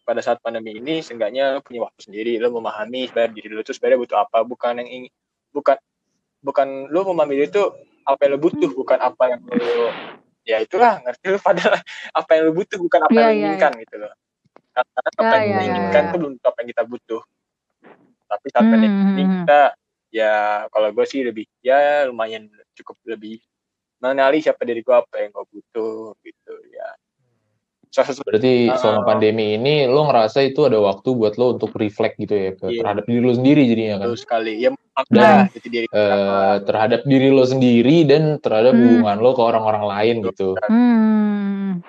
pada 0.10 0.22
saat 0.26 0.38
pandemi 0.42 0.72
ini 0.82 1.06
seenggaknya 1.06 1.54
lu 1.58 1.62
punya 1.62 1.86
waktu 1.86 2.00
sendiri 2.02 2.34
lu 2.42 2.50
memahami 2.50 3.06
sebenarnya 3.10 3.32
diri 3.34 3.48
lu 3.54 3.62
tuh 3.62 3.74
sebenarnya 3.78 4.00
butuh 4.02 4.18
apa 4.26 4.42
bukan 4.42 4.82
yang 4.82 4.90
ingin 4.90 5.12
bukan 5.54 5.78
bukan 6.42 6.68
lu 6.90 7.00
memahami 7.06 7.34
diri 7.38 7.48
itu 7.54 7.64
apa 8.10 8.20
yang 8.26 8.32
lu 8.38 8.40
butuh 8.42 8.72
bukan 8.74 8.98
apa 8.98 9.24
yang 9.30 9.42
lu 9.46 9.70
ya 10.50 10.58
itulah 10.66 10.98
ngerti 11.06 11.26
lu 11.30 11.38
pada 11.38 11.62
apa 12.20 12.30
yang 12.34 12.44
lu 12.50 12.54
butuh 12.58 12.80
bukan 12.82 13.00
apa 13.06 13.14
Iya, 13.14 13.22
yang 13.22 13.30
lu 13.30 13.38
iya, 13.38 13.46
inginkan 13.54 13.72
gitu 13.86 13.96
loh 14.02 14.14
karena 14.74 15.00
apa 15.14 15.22
Iya, 15.22 15.30
yang 15.30 15.38
iya, 15.38 15.50
kita 15.50 15.62
iya, 15.62 15.70
inginkan 15.70 16.02
iya. 16.02 16.10
tuh 16.10 16.18
belum 16.18 16.32
tentu 16.38 16.48
apa 16.50 16.58
yang 16.62 16.70
kita 16.74 16.84
butuh 16.90 17.22
tapi 18.30 18.46
saat 18.54 18.62
Hmm, 18.62 18.72
pandemi 18.74 18.94
hmm, 18.94 19.10
ini 19.14 19.24
hmm. 19.26 19.34
kita 19.42 19.62
ya 20.10 20.34
kalau 20.74 20.90
gue 20.90 21.06
sih 21.06 21.22
lebih 21.22 21.46
ya 21.62 22.06
lumayan 22.10 22.50
cukup 22.74 22.98
lebih 23.06 23.42
mengenali 24.00 24.40
siapa 24.40 24.64
diri 24.64 24.82
gue 24.82 24.96
apa 24.96 25.16
yang 25.20 25.32
gue 25.32 25.46
butuh 25.52 26.16
gitu 26.24 26.54
ya. 26.72 26.90
Berarti 28.22 28.70
Ah. 28.70 28.78
selama 28.78 29.02
pandemi 29.02 29.58
ini 29.58 29.90
lo 29.90 30.06
ngerasa 30.06 30.46
itu 30.46 30.62
ada 30.62 30.78
waktu 30.78 31.10
buat 31.10 31.42
lo 31.42 31.58
untuk 31.58 31.74
reflect 31.74 32.22
gitu 32.22 32.38
ya 32.38 32.52
ke 32.54 32.66
Iya. 32.70 32.80
terhadap 32.86 33.04
diri 33.10 33.22
lo 33.26 33.34
sendiri 33.34 33.62
jadinya 33.66 33.96
kan? 33.98 34.08
Betul 34.14 34.20
sekali. 34.22 34.54
Ya 34.62 34.70
Dan, 35.10 35.48
itu 35.56 35.68
diri 35.72 35.88
kita 35.88 35.96
Eh, 35.96 36.56
terhadap 36.68 37.02
diri 37.08 37.32
lo 37.32 37.48
sendiri 37.48 38.04
dan 38.06 38.36
terhadap 38.38 38.76
Hmm. 38.76 38.84
hubungan 38.84 39.18
lo 39.24 39.32
ke 39.34 39.42
orang-orang 39.42 39.84
lain 39.88 40.16
gitu. 40.28 40.54
hmm. 40.60 41.82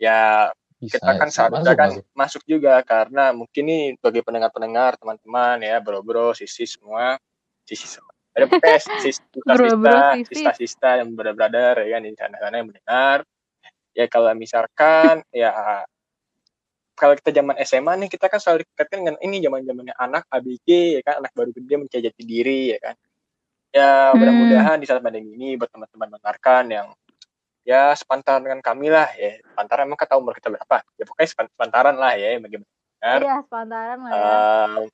Ya 0.00 0.50
bisa 0.82 0.98
kita 0.98 1.12
kan 1.14 1.28
seharusnya 1.30 1.74
kan 1.78 1.90
masuk. 1.94 2.04
masuk 2.18 2.42
juga 2.42 2.82
karena 2.82 3.30
mungkin 3.30 3.62
nih 3.62 3.84
bagi 4.02 4.18
pendengar-pendengar 4.18 4.98
teman-teman 4.98 5.62
ya 5.62 5.78
bro-bro 5.78 6.34
sisi 6.34 6.66
semua 6.66 7.22
sisi 7.62 7.86
semua 7.86 8.10
ada 8.32 8.46
pes 8.48 8.84
sista 9.04 9.24
Bro-bro, 9.44 9.68
sista 9.68 9.96
sisis. 10.16 10.28
sista 10.32 10.50
sista 10.56 10.88
yang 11.00 11.08
brother-brother 11.12 11.84
ya 11.84 11.88
kan 11.96 12.00
di 12.02 12.16
sana-sana 12.16 12.54
yang 12.60 12.68
mendengar. 12.72 13.18
Ya 13.92 14.04
kalau 14.08 14.32
misalkan 14.32 15.20
ya 15.36 15.52
kalau 16.92 17.16
kita 17.18 17.32
zaman 17.32 17.56
SMA 17.60 17.92
nih 18.04 18.08
kita 18.12 18.28
kan 18.28 18.38
selalu 18.38 18.62
dikaitkan 18.68 18.98
dengan 19.02 19.16
ini 19.24 19.40
zaman 19.42 19.64
zamannya 19.64 19.94
anak 19.96 20.22
ABG 20.28 20.68
ya 20.96 21.00
kan 21.02 21.14
anak 21.24 21.32
baru 21.34 21.50
gede 21.50 21.74
mencari 21.80 22.02
jati 22.04 22.22
diri 22.22 22.60
ya 22.76 22.78
kan. 22.80 22.94
Ya 23.72 23.90
Hmm. 24.12 24.20
mudah-mudahan 24.20 24.76
di 24.80 24.86
saat 24.86 25.00
pandemi 25.00 25.32
ini 25.32 25.56
buat 25.56 25.72
teman-teman 25.72 26.16
mendengarkan 26.16 26.64
yang 26.68 26.88
ya 27.64 27.96
sepantaran 27.96 28.44
dengan 28.44 28.60
kami 28.60 28.92
lah 28.92 29.08
ya. 29.16 29.40
Sepantaran 29.40 29.88
emang 29.88 29.96
kita 30.00 30.14
umur 30.20 30.36
kita 30.36 30.52
berapa? 30.52 30.76
Ya 31.00 31.04
pokoknya 31.08 31.28
sepan- 31.32 31.50
sepantaran 31.52 31.96
lah 31.96 32.12
ya 32.16 32.36
bagi 32.36 32.56
mendengar 32.60 33.20
iya 33.24 33.36
sepantaran 33.40 33.98
lah 34.04 34.12
ya. 34.12 34.20
Eh, 34.20 34.84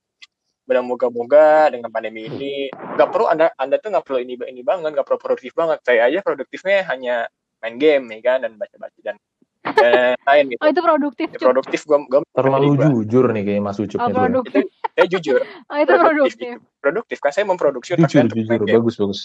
mudah 0.68 0.84
moga-moga 0.84 1.72
dengan 1.72 1.88
pandemi 1.88 2.28
ini 2.28 2.68
nggak 2.68 3.08
perlu 3.08 3.24
anda 3.32 3.48
anda 3.56 3.80
tuh 3.80 3.88
nggak 3.88 4.04
perlu 4.04 4.20
ini 4.20 4.36
ini 4.52 4.60
banget 4.60 4.92
nggak 4.92 5.06
perlu 5.08 5.16
produktif 5.16 5.56
banget. 5.56 5.80
Saya 5.80 6.12
aja 6.12 6.20
produktifnya 6.20 6.84
hanya 6.92 7.24
main 7.64 7.80
game 7.80 8.04
ya 8.12 8.20
kan 8.20 8.44
dan 8.44 8.52
baca-baca 8.60 8.98
dan 9.00 9.16
dan 9.64 10.14
lain 10.28 10.44
gitu. 10.52 10.60
Oh 10.60 10.68
itu 10.68 10.82
produktif 10.84 11.26
Ya, 11.32 11.38
produktif 11.40 11.80
gua 11.88 11.98
gua 12.04 12.20
terlalu 12.36 12.76
gua. 12.76 12.86
jujur 13.00 13.24
nih 13.32 13.42
kayaknya 13.48 13.64
mas 13.64 13.80
ucup 13.80 13.98
oh 13.98 14.08
ya. 14.12 14.14
produktif. 14.28 14.64
Saya 14.92 15.06
jujur. 15.08 15.40
Oh 15.72 15.76
itu 15.80 15.92
produktif 15.96 16.36
produktif. 16.36 16.54
produktif 16.84 17.16
kan 17.24 17.30
saya 17.32 17.44
memproduksi 17.48 17.90
otak 17.96 18.08
jujur 18.12 18.28
jujur. 18.36 18.60
game. 18.68 18.76
Bagus 18.76 18.94
bagus. 19.00 19.20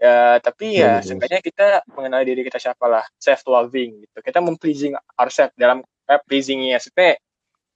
Ya 0.00 0.40
tapi 0.40 0.80
ya 0.80 1.04
seenggaknya 1.04 1.44
kita 1.44 1.66
mengenali 1.92 2.24
diri 2.32 2.42
kita 2.46 2.56
siapa 2.56 2.86
lah 2.86 3.04
self 3.18 3.42
loving 3.50 4.06
gitu. 4.06 4.18
Kita 4.22 4.38
mempleasing 4.40 4.94
ourselves 5.18 5.52
dalam 5.58 5.82
eh, 6.08 6.20
pleasingnya. 6.24 6.78
Maksudnya 6.80 7.18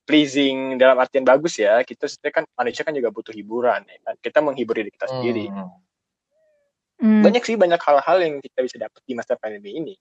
pleasing 0.05 0.77
dalam 0.77 1.01
artian 1.01 1.25
bagus 1.25 1.59
ya 1.61 1.81
kita 1.83 2.05
sebenarnya 2.07 2.35
kan 2.41 2.45
manusia 2.57 2.83
kan 2.85 2.93
juga 2.93 3.09
butuh 3.09 3.33
hiburan 3.33 3.83
ya 3.89 3.99
kan 4.05 4.15
kita 4.21 4.39
menghibur 4.45 4.77
diri 4.77 4.93
kita 4.93 5.09
sendiri 5.09 5.49
Hmm. 5.51 5.81
Hmm. 6.95 7.27
banyak 7.27 7.43
sih 7.43 7.59
banyak 7.59 7.83
hal-hal 7.83 8.19
yang 8.23 8.35
kita 8.39 8.63
bisa 8.63 8.79
dapat 8.79 9.03
di 9.03 9.13
masa 9.19 9.35
pandemi 9.35 9.75
ini 9.75 9.99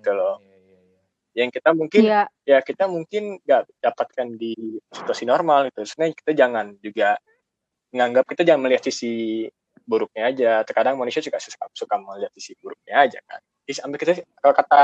Gitu 0.00 0.16
loh. 0.16 0.40
Iya, 0.40 0.56
iya, 0.56 0.78
iya. 0.80 1.00
yang 1.44 1.50
kita 1.52 1.70
mungkin 1.76 2.00
Iya, 2.00 2.20
ya 2.48 2.58
kita 2.64 2.84
mungkin 2.88 3.22
nggak 3.44 3.62
dapatkan 3.84 4.26
di 4.40 4.56
situasi 4.88 5.28
normal 5.28 5.68
gitu. 5.68 5.84
Sebenarnya 5.84 6.16
kita 6.16 6.32
jangan 6.32 6.66
juga 6.80 7.20
menganggap 7.92 8.24
kita 8.32 8.42
jangan 8.48 8.62
melihat 8.64 8.82
sisi 8.88 9.44
buruknya 9.84 10.32
aja. 10.32 10.50
Terkadang 10.64 10.96
manusia 10.96 11.20
juga 11.20 11.36
suka, 11.36 11.68
suka 11.76 11.94
melihat 12.00 12.32
sisi 12.32 12.56
buruknya 12.56 12.96
aja 12.96 13.20
kan. 13.28 13.44
Jadi 13.68 13.72
ambil 13.84 13.98
kita 14.00 14.12
kalau 14.40 14.54
kata 14.56 14.78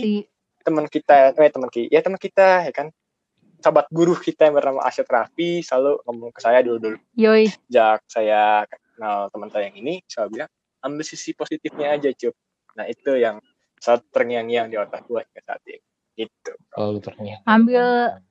sih. 0.00 0.24
teman 0.64 0.86
kita, 0.88 1.16
eh 1.36 1.52
teman 1.52 1.68
kita, 1.68 1.88
ya 1.92 2.00
teman 2.00 2.16
kita 2.18 2.48
ya 2.64 2.72
kan. 2.72 2.88
Sahabat 3.64 3.88
guru 3.88 4.12
kita 4.12 4.44
yang 4.44 4.60
bernama 4.60 4.84
Asyad 4.84 5.08
Raffi 5.08 5.64
selalu 5.64 5.96
ngomong 6.04 6.36
ke 6.36 6.40
saya 6.44 6.60
dulu 6.60 6.76
dulu 6.84 6.98
Yoi. 7.16 7.48
sejak 7.48 8.04
saya 8.04 8.68
kenal 8.68 9.32
teman 9.32 9.48
saya 9.48 9.72
yang 9.72 9.80
ini, 9.80 10.04
saya 10.04 10.28
bilang 10.28 10.52
ambil 10.84 11.00
sisi 11.00 11.32
positifnya 11.32 11.96
aja 11.96 12.12
cup. 12.12 12.36
Nah 12.76 12.84
itu 12.84 13.16
yang 13.16 13.40
saat 13.80 14.04
terngiang-ngiang 14.12 14.68
di 14.68 14.76
otak 14.76 15.08
gue 15.08 15.16
hingga 15.16 15.40
saat 15.40 15.64
ini. 15.64 15.80
Gitu. 16.12 16.52
Selalu 16.76 16.98
ternyata. 17.00 17.40
Ambil 17.48 17.84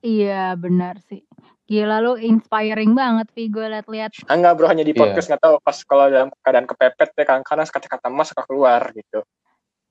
iya 0.06 0.54
benar 0.54 1.02
sih. 1.10 1.26
Gila 1.66 1.98
lu 1.98 2.14
inspiring 2.14 2.94
banget 2.94 3.26
Vi 3.34 3.50
gue 3.50 3.66
liat-liat. 3.66 4.30
Ah, 4.30 4.38
Enggak 4.38 4.54
bro 4.54 4.70
hanya 4.70 4.86
di 4.86 4.94
Iya. 4.94 5.02
podcast 5.02 5.26
nggak 5.34 5.42
tahu 5.42 5.54
pas 5.66 5.76
kalau 5.82 6.04
dalam 6.14 6.30
keadaan 6.46 6.66
kepepet 6.70 7.10
ya 7.10 7.24
kadang-kadang 7.26 7.66
kata-kata 7.66 8.06
mas 8.06 8.30
suka 8.30 8.46
keluar 8.46 8.86
gitu. 8.94 9.18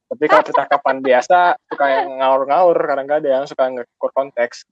Tapi 0.08 0.24
kalau 0.24 0.44
percakapan 0.56 1.04
biasa 1.04 1.60
suka 1.68 1.86
yang 1.92 2.24
ngaur-ngaur 2.24 2.80
kadang-kadang 2.80 3.44
suka 3.44 3.68
ngekur 3.68 4.12
konteks. 4.16 4.64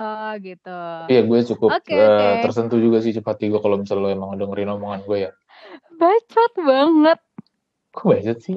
Oh 0.00 0.32
gitu. 0.40 0.80
Iya 1.06 1.20
gue 1.22 1.38
cukup 1.44 1.76
Oke, 1.76 1.92
eh, 1.92 2.00
oke. 2.00 2.40
tersentuh 2.40 2.80
juga 2.80 3.04
sih 3.04 3.12
cepat 3.12 3.36
gue 3.38 3.60
kalau 3.60 3.76
misalnya 3.76 4.02
lo 4.02 4.08
emang 4.10 4.30
dengerin 4.34 4.72
omongan 4.72 5.00
gue 5.04 5.28
ya. 5.28 5.30
Bacot 5.94 6.52
banget. 6.56 7.18
Kok 7.92 8.04
bacot 8.08 8.38
sih? 8.40 8.56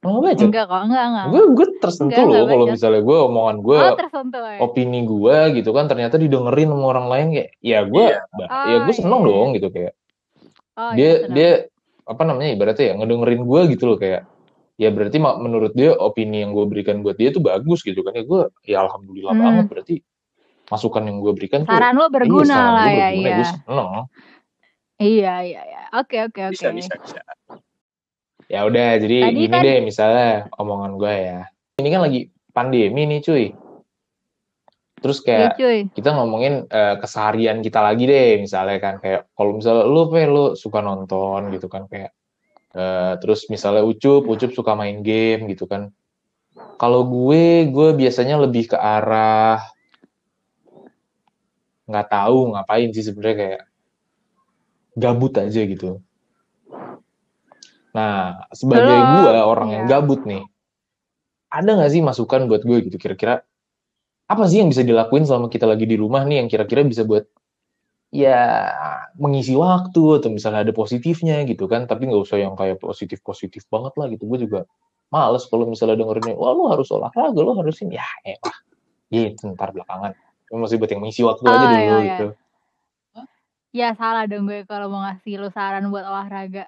Oh 0.00 0.20
bacot? 0.20 0.48
Enggak 0.48 0.68
kok, 0.68 0.80
enggak, 0.84 1.04
enggak. 1.08 1.26
Gue 1.28 1.42
gue 1.56 1.66
tersentuh 1.80 2.24
Enggak, 2.24 2.40
loh 2.40 2.46
kalau 2.46 2.66
misalnya 2.68 3.00
gue 3.00 3.18
omongan 3.24 3.56
gue 3.60 3.78
Oh 3.80 3.96
tersentuh 3.96 4.42
ya. 4.44 4.58
opini 4.60 5.00
gue 5.04 5.36
gitu 5.56 5.70
kan 5.72 5.84
ternyata 5.88 6.16
didengerin 6.16 6.68
sama 6.68 6.84
orang 6.92 7.06
lain 7.08 7.26
kayak 7.32 7.48
ya 7.60 7.78
gue 7.84 8.04
Iya. 8.04 8.20
ba- 8.30 8.50
Oh, 8.52 8.64
ya 8.68 8.76
gue 8.84 8.94
seneng 8.94 9.20
iya. 9.20 9.28
dong 9.32 9.48
gitu 9.56 9.68
kayak 9.68 9.92
Oh, 10.76 10.92
dia 10.92 11.04
iya, 11.04 11.12
dia 11.28 11.50
apa 12.04 12.22
namanya 12.24 12.50
ibaratnya 12.52 12.84
ya 12.84 12.94
ngedengerin 12.96 13.42
gue 13.44 13.60
gitu 13.72 13.84
loh 13.86 13.96
kayak 13.96 14.24
ya 14.76 14.88
berarti 14.88 15.16
menurut 15.20 15.72
dia 15.72 15.92
opini 15.92 16.40
yang 16.40 16.52
gue 16.52 16.64
berikan 16.64 17.00
buat 17.00 17.16
dia 17.16 17.28
tuh 17.28 17.40
bagus 17.40 17.80
gitu 17.80 18.00
kan 18.00 18.12
ya 18.12 18.24
gue 18.24 18.40
ya 18.64 18.76
alhamdulillah 18.80 19.32
Hmm. 19.32 19.44
banget 19.44 19.64
berarti 19.68 19.94
masukan 20.70 21.02
yang 21.02 21.18
gue 21.18 21.32
berikan 21.34 21.66
tuh 21.66 21.74
Saran 21.74 21.98
lo 21.98 22.06
iya, 22.06 22.14
berguna 22.14 22.46
saran 22.54 22.72
lah 22.72 22.86
ya, 22.86 23.06
berguna, 23.10 23.18
iya. 23.20 23.36
gue 23.36 23.46
seneng 23.46 23.90
Iya, 25.00 25.34
iya, 25.42 25.60
iya. 25.64 25.82
Oke, 25.96 26.16
oke, 26.20 26.40
oke. 26.44 26.52
Bisa, 26.52 26.68
bisa, 26.70 26.92
bisa. 26.94 27.20
ya 28.46 28.66
udah 28.66 28.88
jadi 28.98 29.18
Tadi 29.30 29.36
gini 29.38 29.54
kan- 29.54 29.64
deh 29.64 29.78
misalnya 29.80 30.30
omongan 30.54 30.92
gue 30.98 31.14
ya 31.14 31.40
ini 31.78 31.88
kan 31.88 32.00
lagi 32.02 32.20
pandemi 32.50 33.02
nih 33.06 33.20
cuy 33.22 33.44
terus 35.00 35.22
Iya, 35.22 35.24
kayak 35.24 35.50
cuy. 35.56 35.78
kita 35.94 36.10
ngomongin 36.12 36.66
eh, 36.66 36.94
keseharian 36.98 37.62
kita 37.62 37.78
lagi 37.80 38.04
deh 38.04 38.42
misalnya 38.42 38.76
kan 38.82 38.94
kayak 38.98 39.30
kalau 39.32 39.54
misalnya 39.54 39.84
lu 39.86 40.02
pe 40.10 40.26
lu 40.26 40.44
suka 40.52 40.82
nonton 40.82 41.48
gitu 41.54 41.70
kan 41.70 41.86
kayak 41.86 42.10
eh, 42.74 43.12
terus 43.22 43.46
misalnya 43.48 43.86
ucup 43.86 44.26
ucup 44.26 44.50
suka 44.50 44.74
main 44.74 45.00
game 45.00 45.46
gitu 45.48 45.64
kan 45.64 45.94
kalau 46.76 47.06
gue 47.06 47.70
gue 47.70 47.88
biasanya 47.94 48.36
lebih 48.36 48.74
ke 48.74 48.76
arah 48.76 49.62
nggak 51.90 52.06
tahu 52.06 52.54
ngapain 52.54 52.88
sih 52.94 53.02
sebenarnya 53.02 53.36
kayak 53.36 53.62
gabut 54.94 55.34
aja 55.34 55.60
gitu. 55.66 55.98
Nah 57.90 58.46
sebagai 58.54 58.94
gue 58.94 59.30
orang 59.42 59.68
yang 59.74 59.84
iya. 59.90 59.98
gabut 59.98 60.22
nih 60.22 60.46
ada 61.50 61.70
nggak 61.74 61.90
sih 61.90 62.02
masukan 62.02 62.46
buat 62.46 62.62
gue 62.62 62.78
gitu? 62.86 62.96
Kira-kira 62.96 63.42
apa 64.30 64.42
sih 64.46 64.62
yang 64.62 64.70
bisa 64.70 64.86
dilakuin 64.86 65.26
selama 65.26 65.50
kita 65.50 65.66
lagi 65.66 65.82
di 65.82 65.98
rumah 65.98 66.22
nih 66.22 66.46
yang 66.46 66.48
kira-kira 66.48 66.86
bisa 66.86 67.02
buat 67.02 67.26
ya 68.14 68.70
mengisi 69.18 69.58
waktu 69.58 70.22
atau 70.22 70.30
misalnya 70.30 70.62
ada 70.62 70.70
positifnya 70.70 71.42
gitu 71.50 71.66
kan? 71.66 71.90
Tapi 71.90 72.06
nggak 72.06 72.22
usah 72.22 72.38
yang 72.38 72.54
kayak 72.54 72.78
positif 72.78 73.18
positif 73.26 73.66
banget 73.66 73.98
lah 73.98 74.06
gitu. 74.14 74.30
Gue 74.30 74.38
juga 74.46 74.60
males 75.10 75.42
kalau 75.50 75.66
misalnya 75.66 75.98
dengerin 75.98 76.38
wah 76.38 76.54
lu 76.54 76.70
harus 76.70 76.86
olahraga 76.94 77.40
lu 77.42 77.58
harus 77.58 77.82
ini. 77.82 77.98
Ya 77.98 78.06
eh 78.22 78.38
wah 78.38 78.58
gitu 79.10 79.50
ntar 79.58 79.74
belakangan 79.74 80.14
masih 80.52 80.76
buat 80.76 80.90
yang 80.90 81.00
mengisi 81.00 81.22
waktu 81.22 81.42
aja 81.44 81.54
Oh, 81.54 81.60
dulu 81.62 81.70
iya, 81.72 81.82
iya. 81.84 82.02
gitu. 82.08 82.26
Ya 83.70 83.88
salah 83.94 84.26
dong 84.26 84.44
gue 84.44 84.66
kalau 84.66 84.90
mau 84.90 85.04
ngasih 85.04 85.38
lu 85.38 85.48
saran 85.48 85.86
buat 85.88 86.02
olahraga. 86.02 86.66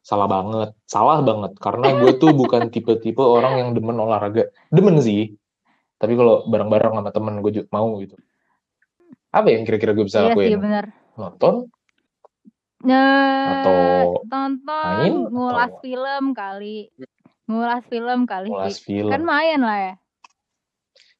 salah 0.00 0.24
banget. 0.24 0.72
Salah 0.88 1.20
banget. 1.20 1.52
Karena 1.60 1.92
gue 1.94 2.16
tuh 2.16 2.32
bukan 2.32 2.64
tipe-tipe 2.72 3.20
orang 3.20 3.60
yang 3.60 3.68
demen 3.72 3.92
olahraga. 3.94 4.48
Demen 4.68 4.96
sih. 4.98 5.36
Tapi 6.00 6.16
kalau 6.16 6.48
bareng-bareng 6.48 6.96
sama 6.96 7.10
temen 7.10 7.34
gue 7.38 7.52
juga 7.52 7.68
mau 7.68 7.92
gitu. 8.00 8.16
Apa 9.28 9.52
yang 9.52 9.68
kira-kira 9.68 9.92
gue 9.92 10.08
bisa 10.08 10.24
iya 10.24 10.32
lakuin? 10.32 10.48
sih 10.48 10.56
bener. 10.56 10.84
nonton? 11.12 11.68
Nah, 12.78 13.60
Atau 13.60 13.76
tonton 14.24 14.50
main, 14.62 15.12
ngulas 15.28 15.68
atau- 15.68 15.82
film 15.82 16.24
kali. 16.32 16.88
Ngulas 17.44 17.82
film 17.84 18.20
kali. 18.24 18.48
Ngulas 18.48 18.78
film. 18.80 19.10
Kan 19.10 19.22
main 19.26 19.60
lah 19.60 19.78
ya. 19.82 19.94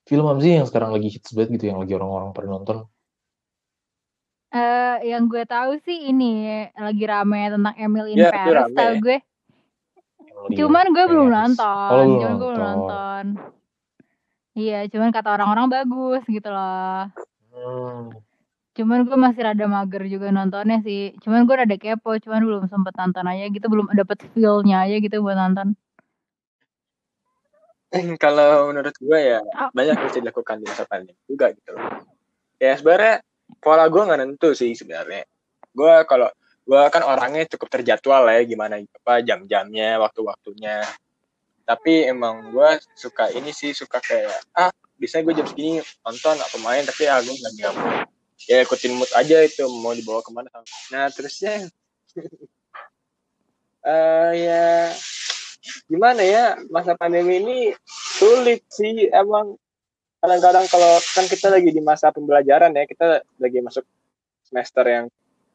Film 0.09 0.25
apa 0.25 0.41
sih 0.41 0.57
yang 0.57 0.65
sekarang 0.65 0.91
lagi 0.97 1.13
hits 1.13 1.37
banget 1.37 1.61
gitu 1.61 1.65
yang 1.71 1.79
lagi 1.85 1.93
orang-orang 1.93 2.33
pada 2.33 2.49
nonton 2.49 2.77
Eh, 4.49 5.13
yang 5.13 5.29
gue 5.29 5.45
tahu 5.45 5.77
sih 5.85 6.09
ini 6.09 6.65
lagi 6.73 7.05
rame 7.05 7.53
tentang 7.53 7.75
Emily 7.77 8.17
in 8.17 8.25
itu 8.25 8.33
Paris 8.33 8.73
tau 8.73 8.93
gue. 8.97 9.19
Emily 9.21 10.57
Cuman 10.57 10.87
gue 10.89 11.05
in 11.05 11.11
belum 11.13 11.27
Paris. 11.29 11.37
nonton. 11.37 11.93
Oh, 11.93 12.05
cuman 12.17 12.33
gue 12.33 12.49
belum 12.49 12.57
nonton. 12.57 12.73
nonton. 12.73 13.25
Iya, 14.57 14.89
cuman 14.89 15.13
kata 15.13 15.29
orang-orang 15.37 15.67
bagus 15.69 16.25
gitu 16.25 16.49
loh. 16.49 17.13
Hmm. 17.53 18.09
Cuman 18.73 19.05
gue 19.05 19.19
masih 19.21 19.43
rada 19.53 19.67
mager 19.69 20.03
juga 20.09 20.33
nontonnya 20.33 20.81
sih. 20.81 21.13
Cuman 21.21 21.45
gue 21.45 21.53
rada 21.53 21.77
kepo, 21.77 22.17
cuman 22.17 22.41
belum 22.41 22.65
sempet 22.73 22.97
nonton 22.97 23.29
aja 23.29 23.45
gitu, 23.53 23.67
belum 23.69 23.93
dapet 23.93 24.25
feel-nya 24.33 24.89
aja 24.89 24.97
gitu 24.97 25.21
buat 25.21 25.37
nonton. 25.37 25.77
Kalau 28.21 28.69
menurut 28.69 28.93
gue 29.01 29.17
ya 29.19 29.41
Ah. 29.57 29.73
banyak 29.73 29.97
yang 29.97 30.07
bisa 30.13 30.21
dilakukan 30.21 30.61
di 30.61 30.67
masa 30.69 30.85
pandemi 30.85 31.17
juga 31.25 31.57
gitu 31.57 31.73
loh. 31.73 32.05
Ya 32.61 32.77
sebenarnya 32.77 33.25
pola 33.65 33.89
gue 33.89 34.03
nggak 34.05 34.19
nentu 34.21 34.53
sih 34.53 34.77
sebenarnya. 34.77 35.25
Gue 35.73 35.95
kalau 36.05 36.29
gue 36.69 36.83
kan 36.93 37.01
orangnya 37.01 37.49
cukup 37.57 37.81
terjadwal 37.81 38.29
ya 38.29 38.45
gimana 38.45 38.77
apa 38.77 39.25
jam-jamnya, 39.25 39.97
waktu-waktunya. 40.05 40.85
Tapi 41.65 42.13
emang 42.13 42.53
gue 42.53 42.71
suka 42.93 43.33
ini 43.33 43.57
sih 43.57 43.73
suka 43.73 44.05
kayak 44.05 44.37
ah 44.53 44.69
biasanya 45.01 45.25
gue 45.25 45.35
jam 45.41 45.47
segini 45.49 45.81
nonton 46.05 46.37
atau 46.37 46.59
main 46.61 46.85
tapi 46.85 47.09
ah 47.09 47.25
gue 47.25 47.33
nggak 47.33 47.55
mau. 47.73 48.05
Ya 48.45 48.63
ikutin 48.69 49.01
mood 49.01 49.09
aja 49.17 49.41
itu 49.41 49.65
mau 49.81 49.97
dibawa 49.97 50.21
ke 50.21 50.29
mana. 50.29 50.53
Nah 50.93 51.09
terusnya 51.09 51.73
eh 53.89 54.33
ya 54.37 54.93
gimana 55.87 56.23
ya 56.25 56.57
masa 56.73 56.95
pandemi 56.99 57.41
ini 57.41 57.59
sulit 57.91 58.65
sih 58.69 59.09
emang 59.13 59.57
kadang-kadang 60.19 60.67
kalau 60.67 60.99
kan 61.15 61.25
kita 61.31 61.47
lagi 61.53 61.71
di 61.71 61.79
masa 61.79 62.11
pembelajaran 62.11 62.75
ya 62.75 62.85
kita 62.89 63.23
lagi 63.39 63.59
masuk 63.63 63.87
semester 64.43 64.85
yang 64.87 65.05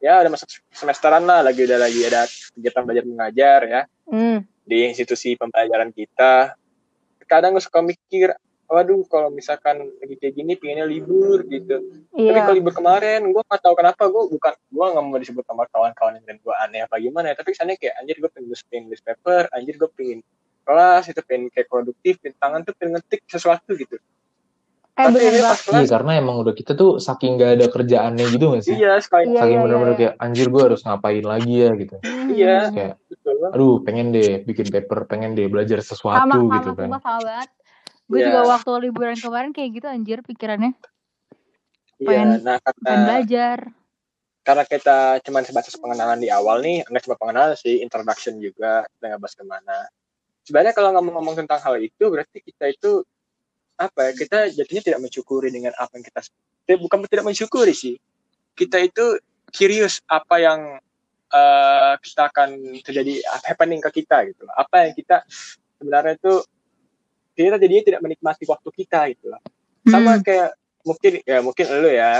ya 0.00 0.20
udah 0.20 0.32
masuk 0.32 0.48
semesteran 0.72 1.24
lah 1.24 1.44
lagi 1.44 1.64
udah 1.64 1.78
lagi 1.80 2.00
ada 2.04 2.24
kegiatan 2.56 2.82
belajar 2.84 3.04
mengajar 3.04 3.60
ya 3.68 3.82
Hmm. 4.04 4.44
di 4.68 4.84
institusi 4.84 5.32
pembelajaran 5.32 5.88
kita 5.88 6.52
kadang 7.24 7.56
gue 7.56 7.64
suka 7.64 7.80
mikir 7.80 8.36
waduh 8.64 9.04
kalau 9.06 9.28
misalkan 9.28 9.76
lagi 10.00 10.16
kayak 10.16 10.34
gini 10.34 10.52
pengennya 10.54 10.84
libur 10.84 11.44
gitu 11.44 11.84
tapi 12.10 12.32
Iya. 12.32 12.42
kalau 12.42 12.56
libur 12.56 12.72
kemarin 12.72 13.20
gue 13.28 13.42
gak 13.44 13.60
tahu 13.60 13.74
kenapa 13.76 14.02
gue 14.08 14.22
bukan 14.30 14.52
gue 14.56 14.86
nggak 14.88 15.04
mau 15.04 15.18
disebut 15.20 15.44
sama 15.44 15.68
kawan-kawan 15.68 16.16
dan 16.20 16.36
gue 16.40 16.54
aneh 16.58 16.80
apa 16.80 16.96
gimana 16.96 17.30
ya 17.30 17.36
tapi 17.36 17.52
kesannya 17.52 17.76
kayak 17.76 17.94
anjir 18.00 18.16
gue 18.16 18.30
pengen 18.32 18.48
nulis 18.88 19.02
paper 19.04 19.52
anjir 19.52 19.74
gue 19.76 19.90
pengen 19.92 20.18
kelas 20.64 21.04
itu 21.12 21.20
pengen 21.20 21.52
kayak 21.52 21.68
produktif 21.68 22.16
pengen 22.18 22.36
tangan 22.40 22.60
tuh 22.64 22.72
pengen 22.72 22.96
ngetik 22.96 23.20
sesuatu 23.28 23.76
gitu 23.76 24.00
Eh 24.94 25.10
tapi 25.10 25.18
ini 25.18 25.42
Iya 25.74 25.90
karena 25.90 26.22
emang 26.22 26.38
udah 26.38 26.54
kita 26.54 26.78
tuh 26.78 27.02
saking 27.02 27.34
gak 27.34 27.58
ada 27.58 27.66
kerjaannya 27.66 28.30
gitu 28.30 28.54
gak 28.54 28.62
sih? 28.62 28.78
iya 28.78 28.94
sekali 29.02 29.26
Iya, 29.26 29.42
saking 29.42 29.58
iya, 29.58 29.64
bener-bener 29.66 29.90
iya. 29.90 29.98
kayak 29.98 30.14
anjir 30.22 30.46
gue 30.46 30.62
harus 30.62 30.80
ngapain 30.86 31.24
lagi 31.26 31.54
ya 31.66 31.70
gitu. 31.74 31.96
iya 32.30 32.54
Terus 32.62 32.74
kayak 32.78 32.94
betul 33.10 33.34
aduh 33.50 33.74
pengen 33.82 34.06
deh 34.14 34.46
bikin 34.46 34.66
paper, 34.70 34.98
pengen 35.10 35.34
deh 35.34 35.50
belajar 35.50 35.82
Sama, 35.82 35.90
sesuatu 35.90 36.30
sama, 36.38 36.54
gitu 36.54 36.70
kan. 36.78 36.86
sumpah 36.86 37.02
sama 37.02 37.20
banget. 37.26 37.48
Gue 38.04 38.20
Iya. 38.20 38.26
juga 38.28 38.40
waktu 38.50 38.70
liburan 38.84 39.16
kemarin 39.16 39.50
kayak 39.50 39.70
gitu 39.74 39.86
anjir 39.88 40.18
pikirannya. 40.20 40.76
iya 41.94 42.08
pengen- 42.10 42.42
nah 42.42 42.58
Pengen 42.58 42.82
karena 42.82 43.06
belajar. 43.06 43.58
karena 44.42 44.64
kita 44.66 44.96
cuma 45.22 45.40
sebatas 45.40 45.72
pengenalan 45.72 46.18
di 46.18 46.28
awal 46.28 46.58
nih 46.58 46.82
nggak 46.84 47.02
cuma 47.02 47.14
pengenalan 47.14 47.54
sih 47.54 47.80
introduction 47.80 48.36
juga 48.36 48.82
kita 48.84 49.04
nggak 49.08 49.20
bahas 49.22 49.32
ke 49.32 49.44
mana 49.46 49.78
sebenarnya 50.42 50.74
kalau 50.74 50.90
ngomong-ngomong 50.92 51.38
tentang 51.38 51.62
hal 51.62 51.78
itu 51.78 52.04
berarti 52.04 52.42
kita 52.42 52.68
itu 52.68 53.00
apa 53.78 54.10
ya 54.10 54.12
kita 54.12 54.38
jadinya 54.52 54.82
tidak 54.84 55.00
mensyukuri 55.00 55.48
dengan 55.48 55.72
apa 55.78 55.96
yang 55.96 56.04
kita 56.04 56.20
eh, 56.66 56.76
bukan 56.76 57.06
tidak 57.06 57.24
mensyukuri 57.24 57.72
sih 57.72 57.94
kita 58.52 58.82
itu 58.82 59.16
curious 59.48 60.02
apa 60.04 60.34
yang 60.42 60.60
eh, 61.30 61.92
kita 62.02 62.26
akan 62.28 62.48
terjadi 62.82 63.22
happening 63.46 63.78
ke 63.80 64.02
kita 64.02 64.28
gitu 64.28 64.44
apa 64.50 64.90
yang 64.90 64.92
kita 64.92 65.22
sebenarnya 65.78 66.18
itu 66.18 66.42
kita 67.34 67.58
jadinya 67.58 67.82
tidak 67.82 68.00
menikmati 68.00 68.44
waktu 68.46 68.68
kita 68.70 69.00
gitu 69.12 69.34
loh 69.34 69.42
sama 69.84 70.16
Hmm. 70.16 70.24
kayak 70.24 70.50
mungkin 70.84 71.12
ya 71.24 71.38
mungkin 71.44 71.66
lu 71.80 71.90
ya. 71.92 72.12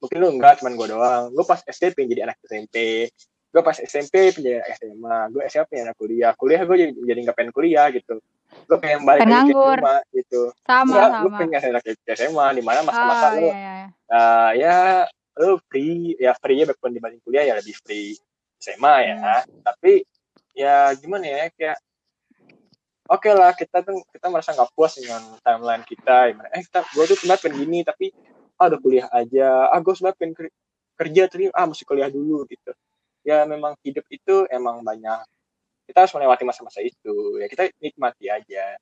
Mungkin 0.00 0.16
lu 0.20 0.28
enggak 0.36 0.60
cuman 0.60 0.72
gue 0.76 0.88
doang. 0.92 1.24
Gue 1.32 1.44
pas 1.48 1.60
SD 1.64 1.96
pengen 1.96 2.12
jadi 2.12 2.22
anak 2.28 2.36
SMP 2.44 3.08
gue 3.54 3.62
pas 3.62 3.78
SMP 3.78 4.34
pengen 4.34 4.42
jadi 4.44 4.56
anak 4.60 4.70
SMA 4.82 5.16
gue 5.30 5.42
SMA 5.48 5.64
pengen 5.68 5.84
anak 5.88 5.96
kuliah. 5.96 6.32
Kuliah 6.36 6.60
gue 6.64 6.76
jadi 6.76 6.92
jadi 6.92 7.18
nggak 7.28 7.36
pengen 7.36 7.52
kuliah 7.52 7.86
gitu. 7.92 8.20
Gue 8.68 8.78
pengen 8.80 9.04
balik 9.08 9.20
Pengen 9.24 9.48
ke 9.48 9.56
rumah 9.56 10.00
gitu. 10.12 10.42
Sama 10.64 10.84
Enggak, 10.92 11.08
gue 11.08 11.30
sama. 11.32 11.38
pengen 11.40 11.60
anak 11.72 11.84
SMA 12.16 12.46
di 12.56 12.62
mana 12.64 12.80
masa-masa 12.84 13.26
lu 13.36 13.48
iya, 13.48 13.52
iya. 13.52 13.84
eh, 14.12 14.50
ya 14.60 14.76
lu 15.34 15.50
free 15.68 16.14
ya 16.20 16.32
free 16.38 16.62
ya 16.62 16.64
walaupun 16.68 16.90
dibanding 16.94 17.20
kuliah 17.24 17.44
ya 17.48 17.54
lebih 17.56 17.74
free 17.84 18.14
SMA 18.60 18.94
ya. 19.08 19.14
Hmm. 19.20 19.60
tapi 19.60 20.04
ya 20.54 20.92
gimana 20.94 21.24
ya 21.26 21.50
kayak 21.52 21.76
oke 23.08 23.30
lah 23.32 23.52
kita 23.52 23.84
tuh 23.84 24.00
kita 24.10 24.26
merasa 24.32 24.56
nggak 24.56 24.70
puas 24.72 24.96
dengan 24.96 25.22
timeline 25.44 25.84
kita. 25.84 26.32
Gimana 26.32 26.48
eh 26.52 26.62
kita 26.64 26.80
gue 26.84 27.04
tuh 27.10 27.16
sebenarnya 27.20 27.42
pengen 27.42 27.56
gini 27.64 27.78
tapi 27.84 28.06
ah 28.60 28.66
udah 28.70 28.80
kuliah 28.80 29.08
aja. 29.12 29.68
Ah 29.70 29.78
gue 29.82 29.92
sebenarnya 29.92 30.18
pengen 30.18 30.34
ker- 30.36 30.56
kerja 30.94 31.22
tapi 31.28 31.44
ah 31.52 31.66
mesti 31.68 31.84
kuliah 31.84 32.08
dulu 32.08 32.46
gitu. 32.48 32.72
Ya 33.24 33.44
memang 33.48 33.76
hidup 33.84 34.04
itu 34.12 34.44
emang 34.52 34.84
banyak. 34.84 35.24
Kita 35.88 36.04
harus 36.06 36.12
melewati 36.16 36.44
masa-masa 36.48 36.80
itu. 36.80 37.40
Ya 37.40 37.46
kita 37.48 37.68
nikmati 37.80 38.28
aja. 38.32 38.76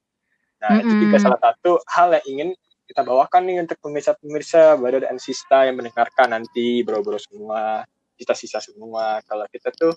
Nah 0.63 0.79
itu 0.79 0.95
juga 1.07 1.19
salah 1.19 1.41
satu 1.43 1.83
hal 1.91 2.15
yang 2.23 2.27
ingin 2.27 2.49
kita 2.87 3.03
bawakan 3.03 3.43
nih 3.49 3.59
untuk 3.63 3.79
pemirsa-pemirsa 3.83 4.77
Badar 4.79 5.09
dan 5.09 5.19
Sista 5.19 5.65
yang 5.67 5.81
mendengarkan 5.81 6.29
nanti 6.39 6.85
bro-bro 6.87 7.19
semua 7.19 7.83
sisa-sisa 8.19 8.63
semua. 8.63 9.19
Kalau 9.27 9.47
kita 9.51 9.75
tuh 9.75 9.91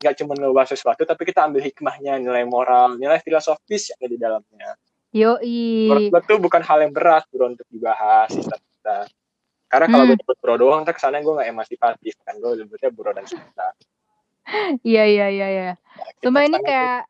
nggak 0.00 0.14
cuma 0.16 0.32
ngebahas 0.32 0.72
sesuatu 0.72 1.04
tapi 1.04 1.22
kita 1.28 1.44
ambil 1.44 1.60
hikmahnya 1.60 2.16
nilai 2.16 2.48
moral 2.48 2.96
nilai 2.96 3.20
filosofis 3.20 3.92
yang 3.92 3.98
ada 4.00 4.08
di 4.08 4.18
dalamnya 4.18 4.70
menurut 5.12 6.08
Yoi. 6.08 6.08
gue 6.08 6.20
tuh 6.24 6.38
bukan 6.40 6.62
hal 6.64 6.78
yang 6.88 6.92
berat 6.96 7.28
bro 7.28 7.52
untuk 7.52 7.68
dibahas 7.68 8.32
sista-sista 8.32 9.04
karena 9.68 9.86
kalau 9.86 10.04
Hmm. 10.08 10.10
gue 10.14 10.18
nyebut 10.24 10.38
bro 10.40 10.54
doang 10.56 10.80
ntar 10.82 10.96
kesannya 10.96 11.20
gue 11.20 11.34
nggak 11.36 11.48
emancipatif 11.52 12.14
kan 12.24 12.34
gue 12.40 12.50
sebutnya 12.64 12.88
bro 12.88 13.10
dan 13.12 13.26
sista 13.28 13.68
Iya 14.82 15.04
iya 15.06 15.26
iya 15.30 15.46
iya. 15.46 15.70
Nah, 15.78 16.10
kita 16.10 16.26
Sumpah 16.26 16.42
ini 16.42 16.58
kayak 16.64 17.00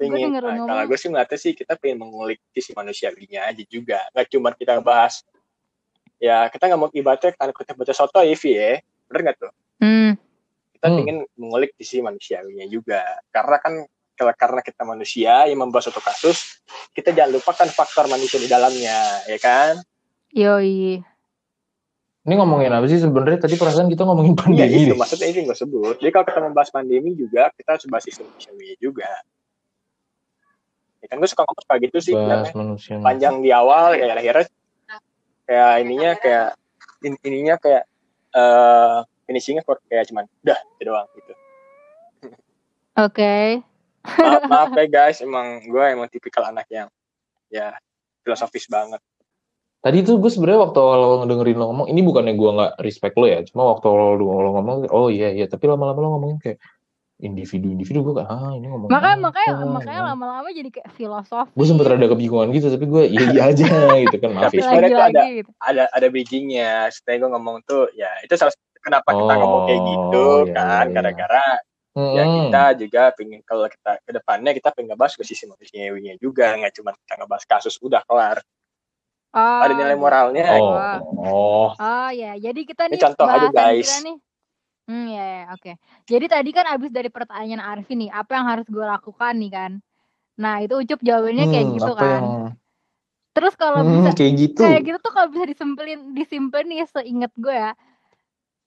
gue 0.00 0.08
pengen 0.08 0.40
lu 0.40 0.40
nah, 0.40 0.66
kalau 0.66 0.84
gue 0.88 0.98
sih 0.98 1.08
ngeliatnya 1.12 1.38
sih 1.38 1.52
kita 1.52 1.72
pengen 1.78 2.02
mengulik 2.02 2.40
sisi 2.50 2.72
manusiawinya 2.74 3.46
aja 3.46 3.62
juga 3.68 4.02
nggak 4.14 4.26
cuma 4.34 4.50
kita 4.56 4.80
bahas 4.82 5.22
ya 6.18 6.46
kita 6.50 6.70
nggak 6.70 6.80
mau 6.80 6.90
ibaratnya 6.90 7.30
karena 7.34 7.52
kita 7.54 7.72
baca 7.74 7.92
soto 7.94 8.18
ya 8.22 8.34
ya 8.34 8.78
bener 9.10 9.20
nggak 9.30 9.36
tuh 9.42 9.52
Hmm. 9.82 10.14
Kita 10.82 10.90
Hmm. 10.90 10.98
ingin 10.98 11.16
mengulik 11.38 11.78
sisi 11.78 12.02
manusiawinya 12.02 12.66
juga 12.66 12.98
karena 13.30 13.56
kan 13.56 13.86
kalau 14.12 14.34
karena 14.34 14.60
kita 14.60 14.82
manusia 14.82 15.46
yang 15.46 15.62
membahas 15.62 15.86
suatu 15.86 16.02
kasus 16.02 16.58
kita 16.90 17.14
jangan 17.14 17.38
lupakan 17.38 17.68
faktor 17.68 18.04
manusia 18.06 18.36
di 18.36 18.46
dalamnya 18.46 18.98
ya 19.24 19.38
kan 19.38 19.78
Yoi. 20.28 20.98
Ini 22.22 22.34
ngomongin 22.34 22.70
apa 22.70 22.86
sih 22.86 22.96
sebenarnya? 22.96 23.42
Tadi 23.42 23.54
perasaan 23.54 23.86
kita 23.86 24.02
ngomongin 24.02 24.32
iya 24.32 24.40
pandemi 24.40 24.78
itu 24.80 24.90
deh. 24.90 24.96
maksudnya 24.96 25.28
ini 25.28 25.40
gue 25.42 25.54
sebut 25.54 25.94
jadi 25.96 26.10
kalau 26.10 26.24
kita 26.24 26.40
membahas 26.40 26.70
pandemi 26.70 27.10
juga 27.12 27.50
kita 27.52 27.68
harus 27.72 27.86
bahas 27.86 28.02
sisi 28.02 28.22
manusiawinya 28.22 28.76
juga 28.76 29.10
ya 30.98 31.06
kan 31.06 31.16
gue 31.16 31.28
suka 31.28 31.42
ngomong 31.42 31.64
kayak 31.64 31.80
gitu 31.86 31.98
sih 32.00 32.14
Bahas 32.14 32.50
manusia. 32.52 32.98
panjang 32.98 33.38
di 33.38 33.50
awal 33.50 33.94
ya 33.94 34.14
akhirnya 34.14 34.46
kayak 35.44 35.72
ininya 35.78 36.10
kayak 36.16 36.48
in- 37.02 37.22
ininya 37.22 37.54
kayak 37.56 37.84
eh 38.32 38.98
finishingnya 39.32 39.64
kok 39.64 39.80
kayak 39.88 40.04
cuman 40.12 40.28
udah 40.44 40.58
itu 40.76 40.82
doang 40.84 41.08
gitu 41.16 41.32
Oke. 43.00 43.64
maaf, 44.04 44.42
maaf 44.52 44.70
ya 44.76 44.84
guys 44.84 45.24
emang 45.24 45.64
gue 45.64 45.84
emang 45.88 46.12
tipikal 46.12 46.44
anak 46.44 46.68
yang 46.68 46.92
ya 47.48 47.72
filosofis 48.20 48.68
banget 48.68 49.00
Tadi 49.82 49.98
tuh 50.06 50.22
gue 50.22 50.30
sebenarnya 50.30 50.70
waktu 50.70 50.78
awal 50.78 51.26
ngedengerin 51.26 51.58
lo 51.58 51.74
ngomong, 51.74 51.90
ini 51.90 52.06
bukannya 52.06 52.38
gue 52.38 52.50
nggak 52.54 52.72
respect 52.86 53.18
lo 53.18 53.26
ya, 53.26 53.42
cuma 53.42 53.66
waktu 53.66 53.82
awal 53.90 54.14
lo, 54.14 54.54
ngomong, 54.54 54.86
oh 54.94 55.10
iya 55.10 55.34
iya, 55.34 55.50
tapi 55.50 55.66
lama-lama 55.66 55.98
lo 55.98 56.08
ngomongin 56.14 56.38
kayak 56.38 56.62
individu-individu 57.18 57.98
gue 58.06 58.14
kayak 58.22 58.30
ah 58.30 58.54
ini 58.54 58.70
ngomong 58.70 58.86
Makanya 58.86 59.18
apa, 59.18 59.26
makanya 59.26 59.50
ya 59.50 59.66
makanya 59.66 60.02
kan? 60.06 60.10
lama-lama 60.14 60.48
jadi 60.54 60.70
kayak 60.70 60.88
filosofi. 60.94 61.50
gue 61.50 61.66
sempet 61.66 61.86
rada 61.90 62.06
kebingungan 62.06 62.48
gitu, 62.54 62.66
tapi 62.70 62.86
gue 62.86 63.02
iya 63.10 63.24
iya 63.34 63.42
aja 63.50 63.66
gitu 64.06 64.16
kan 64.22 64.30
maaf 64.30 64.54
Tapi 64.54 64.58
ya. 64.58 64.62
sebenarnya 64.70 64.90
lagi-lagi 65.02 65.30
gitu. 65.42 65.50
ada 65.58 65.84
ada 65.90 66.06
bridgingnya 66.14 66.70
setelah 66.94 67.16
gue 67.18 67.30
ngomong 67.34 67.56
tuh 67.66 67.82
ya 67.98 68.10
itu 68.22 68.34
salah 68.38 68.54
kenapa 68.82 69.10
kita 69.14 69.32
ngomong 69.38 69.62
kayak 69.64 69.80
gitu 69.86 70.24
Oh, 70.26 70.38
iya, 70.44 70.52
kan 70.54 70.84
iya, 70.84 70.90
iya. 70.90 70.94
gara-gara 70.94 71.46
ya 72.12 72.24
Hmm. 72.24 72.36
kita 72.48 72.64
juga 72.80 73.02
pengen 73.16 73.40
kalau 73.44 73.66
kita 73.68 73.92
ke 74.04 74.10
depannya 74.16 74.52
kita 74.56 74.68
pengen 74.72 74.92
ngebahas 74.92 75.14
ke 75.16 75.24
sisi 75.24 75.44
manusiawinya 75.48 76.14
juga 76.20 76.56
nggak 76.56 76.72
cuma 76.76 76.90
kita 76.92 77.14
ngebahas 77.20 77.44
kasus 77.48 77.76
udah 77.80 78.00
kelar 78.04 78.38
Oh, 79.32 79.60
ada 79.64 79.72
nilai 79.72 79.96
gitu. 79.96 80.02
moralnya 80.04 80.44
Oh, 80.44 80.76
Wah. 80.76 81.00
oh, 81.00 81.70
Oh 81.80 82.08
ya, 82.12 82.36
jadi 82.36 82.60
kita 82.68 82.84
Ini 82.84 82.96
nih 82.96 83.00
contoh 83.00 83.26
aja, 83.32 83.48
guys. 83.48 83.88
kita 83.88 83.98
nih. 84.04 84.16
Hmm 84.82 85.06
ya, 85.08 85.24
ya 85.24 85.42
oke. 85.56 85.72
Jadi 86.04 86.26
tadi 86.28 86.50
kan 86.52 86.66
abis 86.68 86.90
dari 86.92 87.08
pertanyaan 87.08 87.62
Arifin 87.64 87.96
nih, 88.04 88.10
apa 88.12 88.30
yang 88.36 88.46
harus 88.50 88.66
gue 88.68 88.84
lakukan 88.84 89.32
nih 89.40 89.50
kan? 89.54 89.72
Nah 90.36 90.60
itu 90.60 90.74
Ucup 90.76 91.00
jawabannya 91.00 91.44
kayak 91.48 91.64
Hmm, 91.64 91.76
gitu 91.80 91.92
apa 91.96 92.00
kan. 92.02 92.20
yang 92.20 92.26
Terus 93.32 93.54
kalau 93.56 93.80
Hmm, 93.80 93.94
bisa 94.04 94.10
kayak 94.12 94.32
gitu. 94.36 94.60
kayak 94.60 94.80
gitu 94.84 94.98
tuh 95.00 95.12
kalau 95.16 95.28
bisa 95.32 95.44
disimpelin 95.48 96.00
disimpan 96.12 96.64
nih 96.68 96.84
seinget 96.92 97.32
gue 97.40 97.54
ya. 97.56 97.72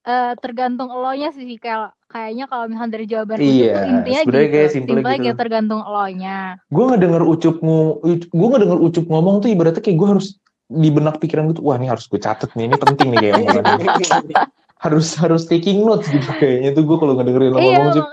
Eh 0.05 0.33
tergantung 0.37 0.93
elonya 0.93 1.33
sih 1.33 1.57
kayak 1.57 1.97
kayaknya 2.05 2.45
kalau 2.45 2.69
misalnya 2.69 2.93
dari 2.93 3.05
jawaban 3.09 3.37
Iya, 3.41 3.73
tuh 3.73 3.89
intinya 3.89 4.19
sebenarnya 4.21 4.45
gitu. 4.45 4.55
kayak 4.55 4.69
simpelnya 4.69 5.01
Simpelnya 5.01 5.17
gitu. 5.25 5.39
tergantung 5.41 5.81
elonya. 5.81 6.37
gue 6.69 6.83
ngedenger 6.85 7.23
ucup 7.25 7.55
ngomong 7.59 7.89
gue 8.21 8.47
ngedenger 8.53 8.79
ucup 8.79 9.05
ngomong 9.09 9.35
tuh 9.41 9.49
ibaratnya 9.49 9.81
kayak 9.81 9.97
gue 9.97 10.09
harus 10.13 10.27
di 10.65 10.89
benak 10.89 11.17
pikiran 11.17 11.49
gue 11.49 11.55
tuh 11.57 11.65
wah 11.65 11.77
ini 11.77 11.89
harus 11.89 12.05
gue 12.05 12.17
catet 12.17 12.49
nih 12.53 12.65
ini 12.65 12.75
penting 12.77 13.07
nih 13.13 13.19
kayak 13.19 13.35
harus 14.85 15.07
harus 15.17 15.49
taking 15.49 15.81
notes 15.81 16.05
gitu 16.07 16.29
kayaknya 16.37 16.69
tuh 16.73 16.83
gue 16.85 16.97
kalau 16.97 17.13
ngedengerin 17.17 17.51
lo 17.51 17.59
Iya 17.59 17.69
ngomong 17.75 17.93
sih 17.93 18.03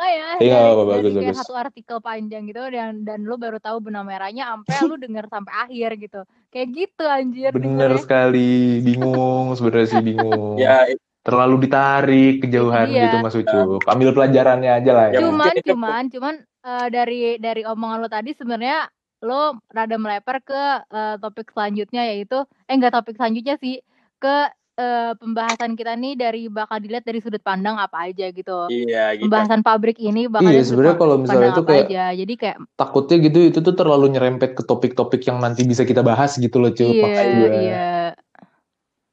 Iya, 0.41 0.75
apa, 0.75 0.83
bagus, 0.89 1.13
kayak 1.13 1.29
bagus. 1.29 1.41
satu 1.45 1.55
artikel 1.55 1.99
panjang 2.01 2.43
gitu 2.49 2.63
dan 2.67 3.05
dan 3.05 3.23
lu 3.23 3.37
baru 3.37 3.61
tahu 3.61 3.85
benang 3.85 4.09
merahnya 4.09 4.49
sampai 4.49 4.75
lu 4.89 4.97
denger 4.97 5.29
sampai 5.29 5.53
akhir 5.69 5.91
gitu 6.01 6.21
kayak 6.49 6.69
gitu 6.73 7.05
anjir 7.05 7.51
bener 7.53 7.93
dengernya. 7.95 8.01
sekali 8.01 8.51
bingung 8.81 9.53
sebenarnya 9.55 9.87
sih 9.87 10.01
bingung 10.01 10.57
ya 10.57 10.89
terlalu 11.23 11.57
ditarik 11.65 12.43
kejauhan 12.43 12.91
dia. 12.91 13.07
gitu 13.07 13.17
mas 13.23 13.35
ucup 13.35 13.81
ambil 13.87 14.11
pelajarannya 14.11 14.71
aja 14.75 14.91
lah 14.91 15.07
ya. 15.09 15.19
Cuman 15.23 15.39
mungkin 15.39 15.63
cuman 15.65 16.03
cuman 16.11 16.35
eh, 16.43 16.87
dari 16.91 17.21
dari 17.39 17.63
omongan 17.63 17.99
lo 18.03 18.09
tadi 18.11 18.35
sebenarnya 18.35 18.91
lo 19.23 19.55
rada 19.71 19.97
melebar 19.97 20.43
ke 20.43 20.63
eh, 20.83 21.17
topik 21.17 21.55
selanjutnya 21.55 22.03
yaitu 22.05 22.43
eh 22.67 22.75
enggak 22.75 22.91
topik 22.93 23.15
selanjutnya 23.15 23.55
sih 23.57 23.79
ke 24.19 24.35
eh, 24.75 25.13
pembahasan 25.15 25.79
kita 25.79 25.95
nih 25.95 26.19
dari 26.19 26.51
bakal 26.51 26.83
dilihat 26.83 27.07
dari 27.07 27.23
sudut 27.23 27.39
pandang 27.39 27.79
apa 27.79 28.11
aja 28.11 28.27
gitu. 28.35 28.67
Iya 28.67 29.15
gitu. 29.15 29.31
Pembahasan 29.31 29.63
pabrik 29.63 30.03
ini 30.03 30.27
bakal 30.27 30.51
Iya, 30.51 30.67
sebenarnya 30.67 30.99
kalau 30.99 31.17
misalnya 31.23 31.55
itu 31.55 31.63
kayak- 31.63 31.87
aja. 31.87 32.05
Jadi 32.19 32.35
kayak 32.35 32.57
takutnya 32.75 33.17
gitu 33.23 33.39
itu 33.47 33.59
tuh 33.63 33.75
terlalu 33.79 34.11
nyerempet 34.11 34.59
ke 34.59 34.63
topik-topik 34.67 35.23
yang 35.23 35.39
nanti 35.39 35.63
bisa 35.63 35.87
kita 35.87 36.03
bahas 36.03 36.35
gitu 36.35 36.59
loh 36.59 36.75
cup 36.75 36.83
iya 36.83 37.07
iya. 37.55 37.87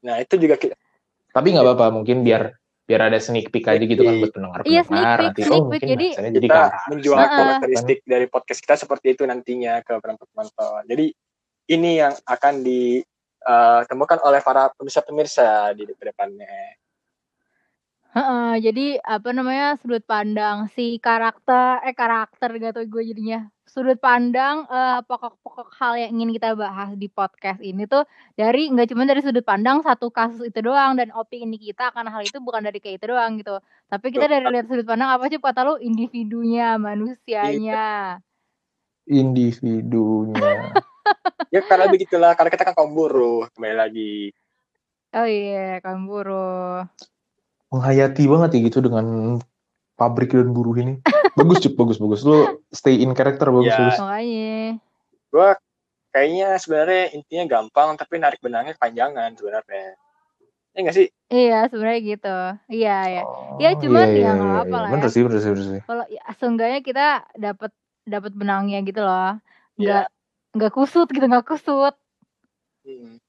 Nah 0.02 0.16
itu 0.18 0.42
juga 0.42 0.58
ki- 0.58 0.74
tapi 1.30 1.54
nggak 1.54 1.66
apa-apa 1.66 1.94
mungkin 1.94 2.22
biar 2.26 2.54
biar 2.90 3.14
ada 3.14 3.22
sneak 3.22 3.54
peek 3.54 3.70
aja 3.70 3.86
gitu 3.86 4.02
kan 4.02 4.18
buat 4.18 4.34
pendengar 4.34 4.60
Iya, 4.66 4.82
sneak 4.82 5.06
peek, 5.06 5.26
nanti 5.30 5.42
sneak 5.46 5.54
oh 5.54 5.62
peek. 5.62 5.70
mungkin 5.70 5.90
Jadi- 5.94 6.14
jadi 6.18 6.38
kita 6.42 6.62
menjual 6.90 7.18
Heeh. 7.22 7.38
karakteristik 7.38 8.00
dari 8.02 8.26
podcast 8.26 8.60
kita 8.66 8.76
seperti 8.82 9.08
itu 9.14 9.24
nantinya 9.30 9.74
ke 9.86 9.94
penonton. 10.02 10.82
Jadi 10.90 11.06
ini 11.70 11.92
yang 12.02 12.18
akan 12.26 12.54
ditemukan 12.66 14.20
oleh 14.26 14.42
para 14.42 14.74
pemirsa-pemirsa 14.74 15.70
di 15.78 15.86
depannya. 15.86 16.50
Heeh, 18.10 18.54
jadi 18.66 18.98
apa 19.06 19.30
namanya 19.38 19.78
sudut 19.78 20.02
pandang 20.02 20.66
si 20.74 20.98
karakter 20.98 21.86
eh 21.86 21.94
karakter 21.94 22.58
gak 22.58 22.74
tau 22.74 22.86
gue 22.90 23.04
jadinya 23.06 23.46
sudut 23.70 24.02
pandang 24.02 24.66
eh, 24.66 25.00
pokok-pokok 25.06 25.70
hal 25.78 25.94
yang 26.02 26.18
ingin 26.18 26.34
kita 26.36 26.58
bahas 26.58 26.98
di 26.98 27.06
podcast 27.06 27.62
ini 27.62 27.86
tuh 27.86 28.04
dari 28.34 28.68
nggak 28.74 28.90
cuma 28.90 29.06
dari 29.06 29.22
sudut 29.22 29.46
pandang 29.46 29.86
satu 29.86 30.10
kasus 30.10 30.50
itu 30.50 30.60
doang 30.66 30.98
dan 30.98 31.14
opini 31.14 31.62
kita 31.62 31.94
akan 31.94 32.10
hal 32.10 32.26
itu 32.26 32.42
bukan 32.42 32.66
dari 32.66 32.82
kayak 32.82 32.98
itu 32.98 33.06
doang 33.14 33.38
gitu. 33.38 33.62
Tapi 33.88 34.06
kita 34.10 34.26
dari 34.26 34.46
lihat 34.50 34.66
sudut 34.66 34.90
pandang 34.90 35.14
apa 35.14 35.30
sih 35.30 35.38
kata 35.38 35.62
lu? 35.62 35.78
Individunya 35.78 36.82
manusianya. 36.82 38.20
Individunya. 39.06 40.74
Ya 41.50 41.66
karena 41.66 41.90
begitulah 41.90 42.38
karena 42.38 42.54
kita 42.54 42.62
kan 42.62 42.78
kaum 42.78 42.94
buruh 42.94 43.50
kembali 43.58 43.74
lagi. 43.74 44.30
Oh 45.18 45.26
iya 45.26 45.82
kamburu 45.82 46.86
menghayati 47.70 48.26
banget 48.26 48.50
ya 48.58 48.60
gitu 48.66 48.80
dengan 48.82 49.06
pabrik 49.94 50.34
dan 50.34 50.50
buruh 50.50 50.74
ini 50.82 50.98
bagus 51.40 51.58
cup 51.64 51.74
bagus 51.76 51.98
bagus 51.98 52.22
lu 52.22 52.38
stay 52.70 53.00
in 53.00 53.16
character 53.16 53.48
bagus 53.50 53.72
Ya. 53.72 53.80
bagus 53.80 53.98
makanya 53.98 54.54
gue 55.30 55.50
kayaknya 56.10 56.48
sebenarnya 56.58 57.04
intinya 57.14 57.46
gampang 57.48 57.96
tapi 57.96 58.18
narik 58.18 58.42
benangnya 58.42 58.76
kepanjangan 58.76 59.30
sebenarnya 59.34 59.96
ya 60.70 60.80
nggak 60.84 60.96
sih 60.96 61.08
iya 61.30 61.60
sebenarnya 61.68 62.02
gitu 62.04 62.38
iya 62.70 62.98
ya 63.10 63.24
Oh, 63.26 63.58
Ya, 63.60 63.76
cuman 63.76 64.08
iya, 64.08 64.14
ya 64.14 64.20
iya, 64.20 64.30
nggak 64.34 64.48
iya, 64.48 64.56
apa-apa 64.56 64.70
iya. 64.70 64.84
lah 64.84 64.90
bener 64.92 65.08
ya. 65.08 65.14
sih 65.14 65.22
bener 65.26 65.40
sih 65.40 65.52
bener 65.54 65.66
sih 65.68 65.82
kalau 65.86 66.06
ya, 66.08 66.24
seenggaknya 66.36 66.80
kita 66.82 67.06
dapat 67.36 67.72
dapat 68.04 68.32
benangnya 68.34 68.80
gitu 68.82 69.02
loh 69.02 69.38
Iya. 69.76 69.80
nggak 69.80 70.06
nggak 70.58 70.72
kusut 70.74 71.08
gitu 71.10 71.26
nggak 71.26 71.46
kusut 71.46 71.96
Hmm. 72.80 73.20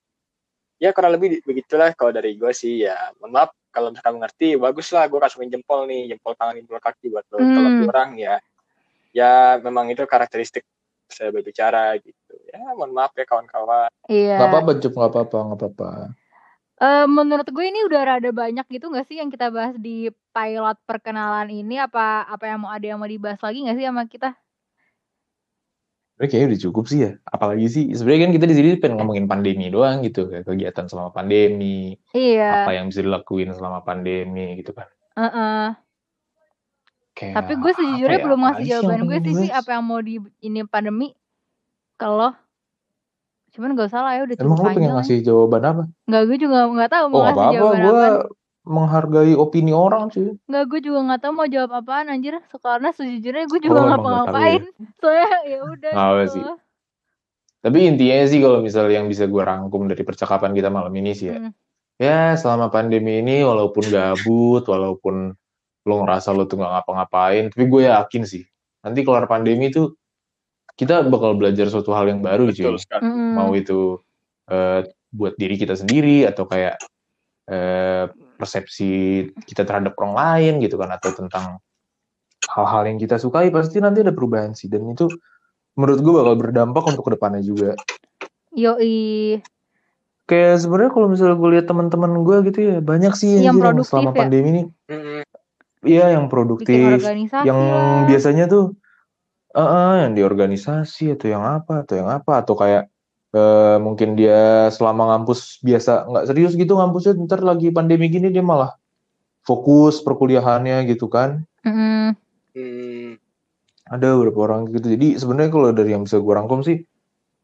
Ya 0.81 0.97
kurang 0.97 1.13
lebih 1.13 1.45
begitulah 1.45 1.93
kalau 1.93 2.11
dari 2.11 2.41
gue 2.41 2.53
sih 2.57 2.89
ya. 2.89 3.13
Mohon 3.21 3.33
maaf 3.37 3.51
kalau 3.69 3.93
misalkan 3.93 4.17
mengerti, 4.17 4.57
bagus 4.57 4.89
lah 4.91 5.05
gue 5.07 5.21
kasuhin 5.21 5.53
jempol 5.53 5.85
nih, 5.85 6.17
jempol 6.17 6.33
tangan, 6.35 6.57
jempol 6.57 6.81
kaki 6.81 7.13
buat 7.13 7.25
lo. 7.29 7.39
Hmm. 7.39 7.53
Kalau 7.53 7.71
orang 7.93 8.11
ya, 8.17 8.35
ya 9.13 9.61
memang 9.61 9.93
itu 9.93 10.03
karakteristik 10.09 10.65
saya 11.07 11.29
berbicara 11.31 11.95
gitu. 12.01 12.35
Ya 12.49 12.59
mohon 12.75 12.97
maaf 12.97 13.13
ya 13.13 13.29
kawan-kawan. 13.29 13.93
iya 14.09 14.41
Gak 14.41 14.49
apa-apa, 14.49 14.71
Cup. 14.81 14.93
Gak 14.97 15.11
apa-apa, 15.13 15.39
gak 15.53 15.59
apa-apa. 15.61 15.91
Eh, 16.81 17.05
menurut 17.05 17.45
gue 17.45 17.65
ini 17.69 17.85
udah 17.85 18.01
rada 18.17 18.31
banyak 18.33 18.65
gitu 18.73 18.89
gak 18.89 19.05
sih 19.05 19.21
yang 19.21 19.29
kita 19.29 19.53
bahas 19.53 19.77
di 19.77 20.09
pilot 20.33 20.81
perkenalan 20.89 21.53
ini 21.53 21.77
apa 21.77 22.25
apa 22.25 22.49
yang 22.49 22.65
mau 22.65 22.73
ada 22.73 22.87
yang 22.89 22.97
mau 22.97 23.05
dibahas 23.05 23.37
lagi 23.45 23.69
gak 23.69 23.77
sih 23.77 23.85
sama 23.85 24.09
kita 24.09 24.33
kayaknya 26.29 26.49
udah 26.53 26.63
cukup 26.69 26.85
sih 26.91 26.99
ya. 27.07 27.11
Apalagi 27.25 27.67
sih, 27.71 27.85
sebenarnya 27.97 28.29
kan 28.29 28.33
kita 28.37 28.47
di 28.51 28.55
sini 28.59 28.69
pengen 28.77 29.01
ngomongin 29.01 29.25
pandemi 29.25 29.73
doang 29.73 30.05
gitu. 30.05 30.29
Kayak 30.29 30.45
kegiatan 30.45 30.85
selama 30.91 31.15
pandemi, 31.17 31.97
iya 32.13 32.67
apa 32.69 32.77
yang 32.77 32.93
bisa 32.93 33.01
dilakuin 33.01 33.57
selama 33.57 33.81
pandemi 33.81 34.61
gitu 34.61 34.77
kan. 34.77 34.89
Heeh. 35.17 35.67
Kayak 37.17 37.35
tapi 37.37 37.53
gue 37.57 37.73
sejujurnya 37.77 38.17
apa 38.17 38.21
ya, 38.21 38.27
belum 38.29 38.41
ngasih 38.41 38.65
jawaban 38.69 39.01
gue 39.05 39.19
sih 39.25 39.35
sih 39.45 39.51
apa 39.53 39.69
yang 39.77 39.85
mau 39.85 40.01
di 40.01 40.15
ini 40.41 40.61
pandemi 40.65 41.13
kalau 42.01 42.33
cuman 43.51 43.75
gak 43.75 43.91
usah 43.91 44.01
lah 44.07 44.13
ya 44.15 44.23
udah 44.25 44.37
Emang 44.39 44.57
cukup 44.57 44.57
lu 44.57 44.63
pengen 44.73 44.79
panjang 44.79 44.95
ngasih 44.95 45.17
jawaban 45.27 45.63
apa? 45.67 45.83
nggak 46.07 46.23
gue 46.31 46.37
juga 46.39 46.59
nggak 46.71 46.91
tahu 46.95 47.05
Oh 47.11 47.11
mau 47.11 47.19
gak 47.19 47.27
ngasih 47.35 47.45
apa-apa, 47.45 47.57
jawaban 47.59 47.81
gue 47.83 47.91
apaan 47.91 48.15
menghargai 48.65 49.33
opini 49.33 49.73
orang 49.73 50.13
cuy. 50.13 50.37
nggak 50.45 50.65
gue 50.69 50.81
juga 50.85 50.99
nggak 51.09 51.21
tahu 51.25 51.33
mau 51.33 51.49
jawab 51.49 51.81
apaan 51.81 52.13
anjir 52.13 52.37
karena 52.61 52.93
sejujurnya 52.93 53.45
gue 53.49 53.57
Oh, 53.57 53.65
juga 53.65 53.73
emang 53.73 53.87
nggak 53.89 54.01
ngapa-ngapain 54.05 54.63
soalnya 55.01 55.39
ya 55.49 55.59
udah 55.65 55.93
Nggak 55.97 56.13
gitu 56.13 56.33
sih. 56.33 56.43
Tapi 57.61 57.79
intinya 57.85 58.17
sih 58.25 58.41
kalau 58.41 58.59
misalnya 58.65 59.05
yang 59.05 59.09
bisa 59.09 59.29
gue 59.29 59.43
rangkum 59.45 59.85
dari 59.85 60.01
percakapan 60.01 60.57
kita 60.57 60.73
malam 60.73 60.93
ini 60.97 61.13
sih 61.13 61.29
ya. 61.29 61.37
Hmm. 61.37 61.53
Ya 62.01 62.33
selama 62.37 62.73
pandemi 62.73 63.21
ini 63.21 63.45
walaupun 63.45 63.85
gabut, 63.93 64.65
walaupun 64.65 65.37
lo 65.85 65.95
ngerasa 66.05 66.33
lo 66.33 66.49
tuh 66.49 66.61
gak 66.61 66.73
ngapa-ngapain, 66.73 67.53
tapi 67.53 67.65
gue 67.69 67.83
yakin 67.89 68.25
sih 68.25 68.45
nanti 68.81 69.05
kelar 69.05 69.29
pandemi 69.29 69.69
tuh 69.69 69.93
kita 70.73 71.05
bakal 71.13 71.37
belajar 71.37 71.69
suatu 71.69 71.93
hal 71.93 72.09
yang 72.09 72.25
baru 72.25 72.49
cuy. 72.49 72.65
Betul 72.65 72.81
sekali. 72.81 73.05
Mm-mm. 73.05 73.31
Mau 73.37 73.53
itu 73.53 74.01
eh, 74.49 74.89
buat 75.13 75.37
diri 75.37 75.61
kita 75.61 75.77
sendiri 75.77 76.25
atau 76.25 76.49
kayak 76.49 76.81
eh, 77.53 78.09
persepsi 78.41 79.29
kita 79.45 79.69
terhadap 79.69 79.93
orang 80.01 80.17
lain 80.17 80.53
gitu 80.65 80.81
kan 80.81 80.89
atau 80.97 81.13
tentang 81.13 81.61
hal-hal 82.49 82.83
yang 82.89 82.97
kita 82.97 83.21
sukai 83.21 83.53
pasti 83.53 83.79
nanti 83.85 84.01
ada 84.01 84.17
perubahan 84.17 84.57
sih 84.57 84.73
dan 84.73 84.89
itu 84.89 85.07
menurut 85.77 86.01
gue 86.01 86.13
bakal 86.17 86.35
berdampak 86.41 86.85
untuk 86.89 87.05
ke 87.07 87.11
depannya 87.15 87.45
juga. 87.45 87.77
yoi 88.57 89.39
Kayak 90.27 90.63
sebenarnya 90.63 90.91
kalau 90.95 91.07
misalnya 91.11 91.37
gue 91.43 91.51
lihat 91.59 91.67
teman-teman 91.67 92.13
gue 92.23 92.37
gitu 92.51 92.59
ya 92.63 92.77
banyak 92.79 93.13
sih 93.19 93.43
Yang 93.43 93.67
produktif 93.67 93.91
selama 93.91 94.11
ya? 94.15 94.19
pandemi 94.23 94.49
ini. 94.55 94.63
Iya 95.81 96.07
yang 96.13 96.29
produktif, 96.29 97.01
yang 97.43 97.57
lah 97.57 98.05
biasanya 98.05 98.45
tuh, 98.47 98.77
eh 99.57 99.65
eh, 99.65 99.95
yang 100.07 100.13
di 100.13 100.23
organisasi 100.23 101.17
atau 101.17 101.27
yang 101.27 101.41
apa 101.43 101.83
atau 101.83 101.95
yang 101.99 102.09
apa 102.13 102.45
atau 102.45 102.53
kayak 102.53 102.90
eh, 103.31 103.77
mungkin 103.79 104.19
dia 104.19 104.69
selama 104.75 105.15
ngampus 105.15 105.63
biasa 105.63 106.07
nggak 106.11 106.25
serius 106.31 106.53
gitu 106.55 106.75
ngampusnya 106.79 107.15
ntar 107.27 107.41
lagi 107.47 107.71
pandemi 107.71 108.11
gini 108.11 108.31
dia 108.31 108.43
malah 108.43 108.75
fokus 109.41 110.03
perkuliahannya 110.05 110.85
gitu 110.91 111.09
kan. 111.09 111.43
Hmm. 111.65 112.15
Ada 113.91 114.15
beberapa 114.15 114.47
orang 114.47 114.71
gitu. 114.71 114.95
Jadi 114.95 115.19
sebenarnya 115.19 115.51
kalau 115.51 115.69
dari 115.75 115.91
yang 115.97 116.07
bisa 116.07 116.23
gue 116.23 116.31
rangkum 116.35 116.63
sih, 116.63 116.87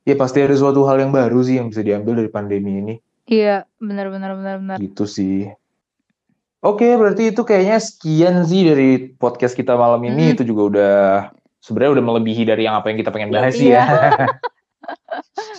ya 0.07 0.14
pasti 0.14 0.38
ada 0.44 0.55
suatu 0.55 0.87
hal 0.87 1.03
yang 1.03 1.11
baru 1.11 1.42
sih 1.42 1.59
yang 1.59 1.72
bisa 1.72 1.83
diambil 1.83 2.22
dari 2.22 2.31
pandemi 2.31 2.79
ini. 2.79 2.94
iya 3.27 3.66
benar 3.83 4.07
benar 4.07 4.38
benar 4.38 4.55
benar 4.62 4.77
Gitu 4.79 5.03
sih. 5.11 5.51
Oke, 6.62 6.87
berarti 6.94 7.35
itu 7.35 7.42
kayaknya 7.42 7.83
sekian 7.83 8.46
sih 8.46 8.62
dari 8.62 9.11
podcast 9.18 9.59
kita 9.59 9.75
malam 9.75 9.99
ini. 10.07 10.31
Mm. 10.31 10.35
Itu 10.38 10.42
juga 10.46 10.62
udah 10.70 10.96
sebenarnya 11.59 11.99
udah 11.99 12.05
melebihi 12.07 12.42
dari 12.46 12.70
yang 12.70 12.79
apa 12.79 12.94
yang 12.94 13.03
kita 13.03 13.11
pengen 13.11 13.35
bahas 13.35 13.59
sih 13.59 13.75
Iya. 13.75 13.83
ya. 13.83 14.11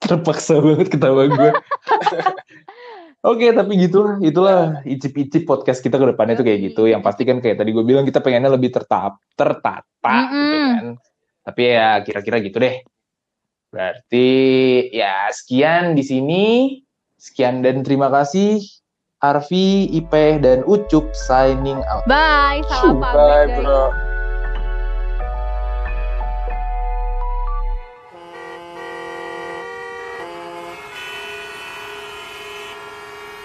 Terpaksa 0.00 0.60
banget 0.60 0.88
ketawa 0.92 1.24
gue. 1.28 1.50
Oke, 3.26 3.50
tapi 3.50 3.74
gitulah, 3.74 4.22
itulah 4.22 4.60
icip-icip 4.86 5.50
podcast 5.50 5.82
kita 5.82 5.98
ke 5.98 6.14
depannya 6.14 6.38
tuh 6.38 6.46
kayak 6.46 6.70
gitu. 6.70 6.86
Yang 6.86 7.02
pasti 7.02 7.22
kan 7.26 7.42
kayak 7.42 7.58
tadi 7.58 7.74
gue 7.74 7.82
bilang 7.82 8.06
kita 8.06 8.22
pengennya 8.22 8.54
lebih 8.54 8.70
tertap, 8.70 9.18
tertata 9.34 10.16
gitu 10.30 10.54
Mm-mm. 10.54 10.70
kan. 10.78 10.86
Tapi 11.42 11.60
ya 11.66 11.88
kira-kira 12.06 12.38
gitu 12.38 12.62
deh. 12.62 12.86
Berarti 13.74 14.28
ya 14.94 15.26
sekian 15.34 15.98
di 15.98 16.04
sini. 16.06 16.44
Sekian 17.18 17.64
dan 17.66 17.82
terima 17.82 18.12
kasih. 18.12 18.62
Arfi, 19.24 19.88
Ipeh, 19.96 20.38
dan 20.38 20.60
Ucup 20.68 21.10
signing 21.16 21.80
out. 21.88 22.04
bye 22.04 22.60
salam 22.68 23.00
pamit 23.00 23.16
Bye 23.16 23.64
bro. 23.64 24.05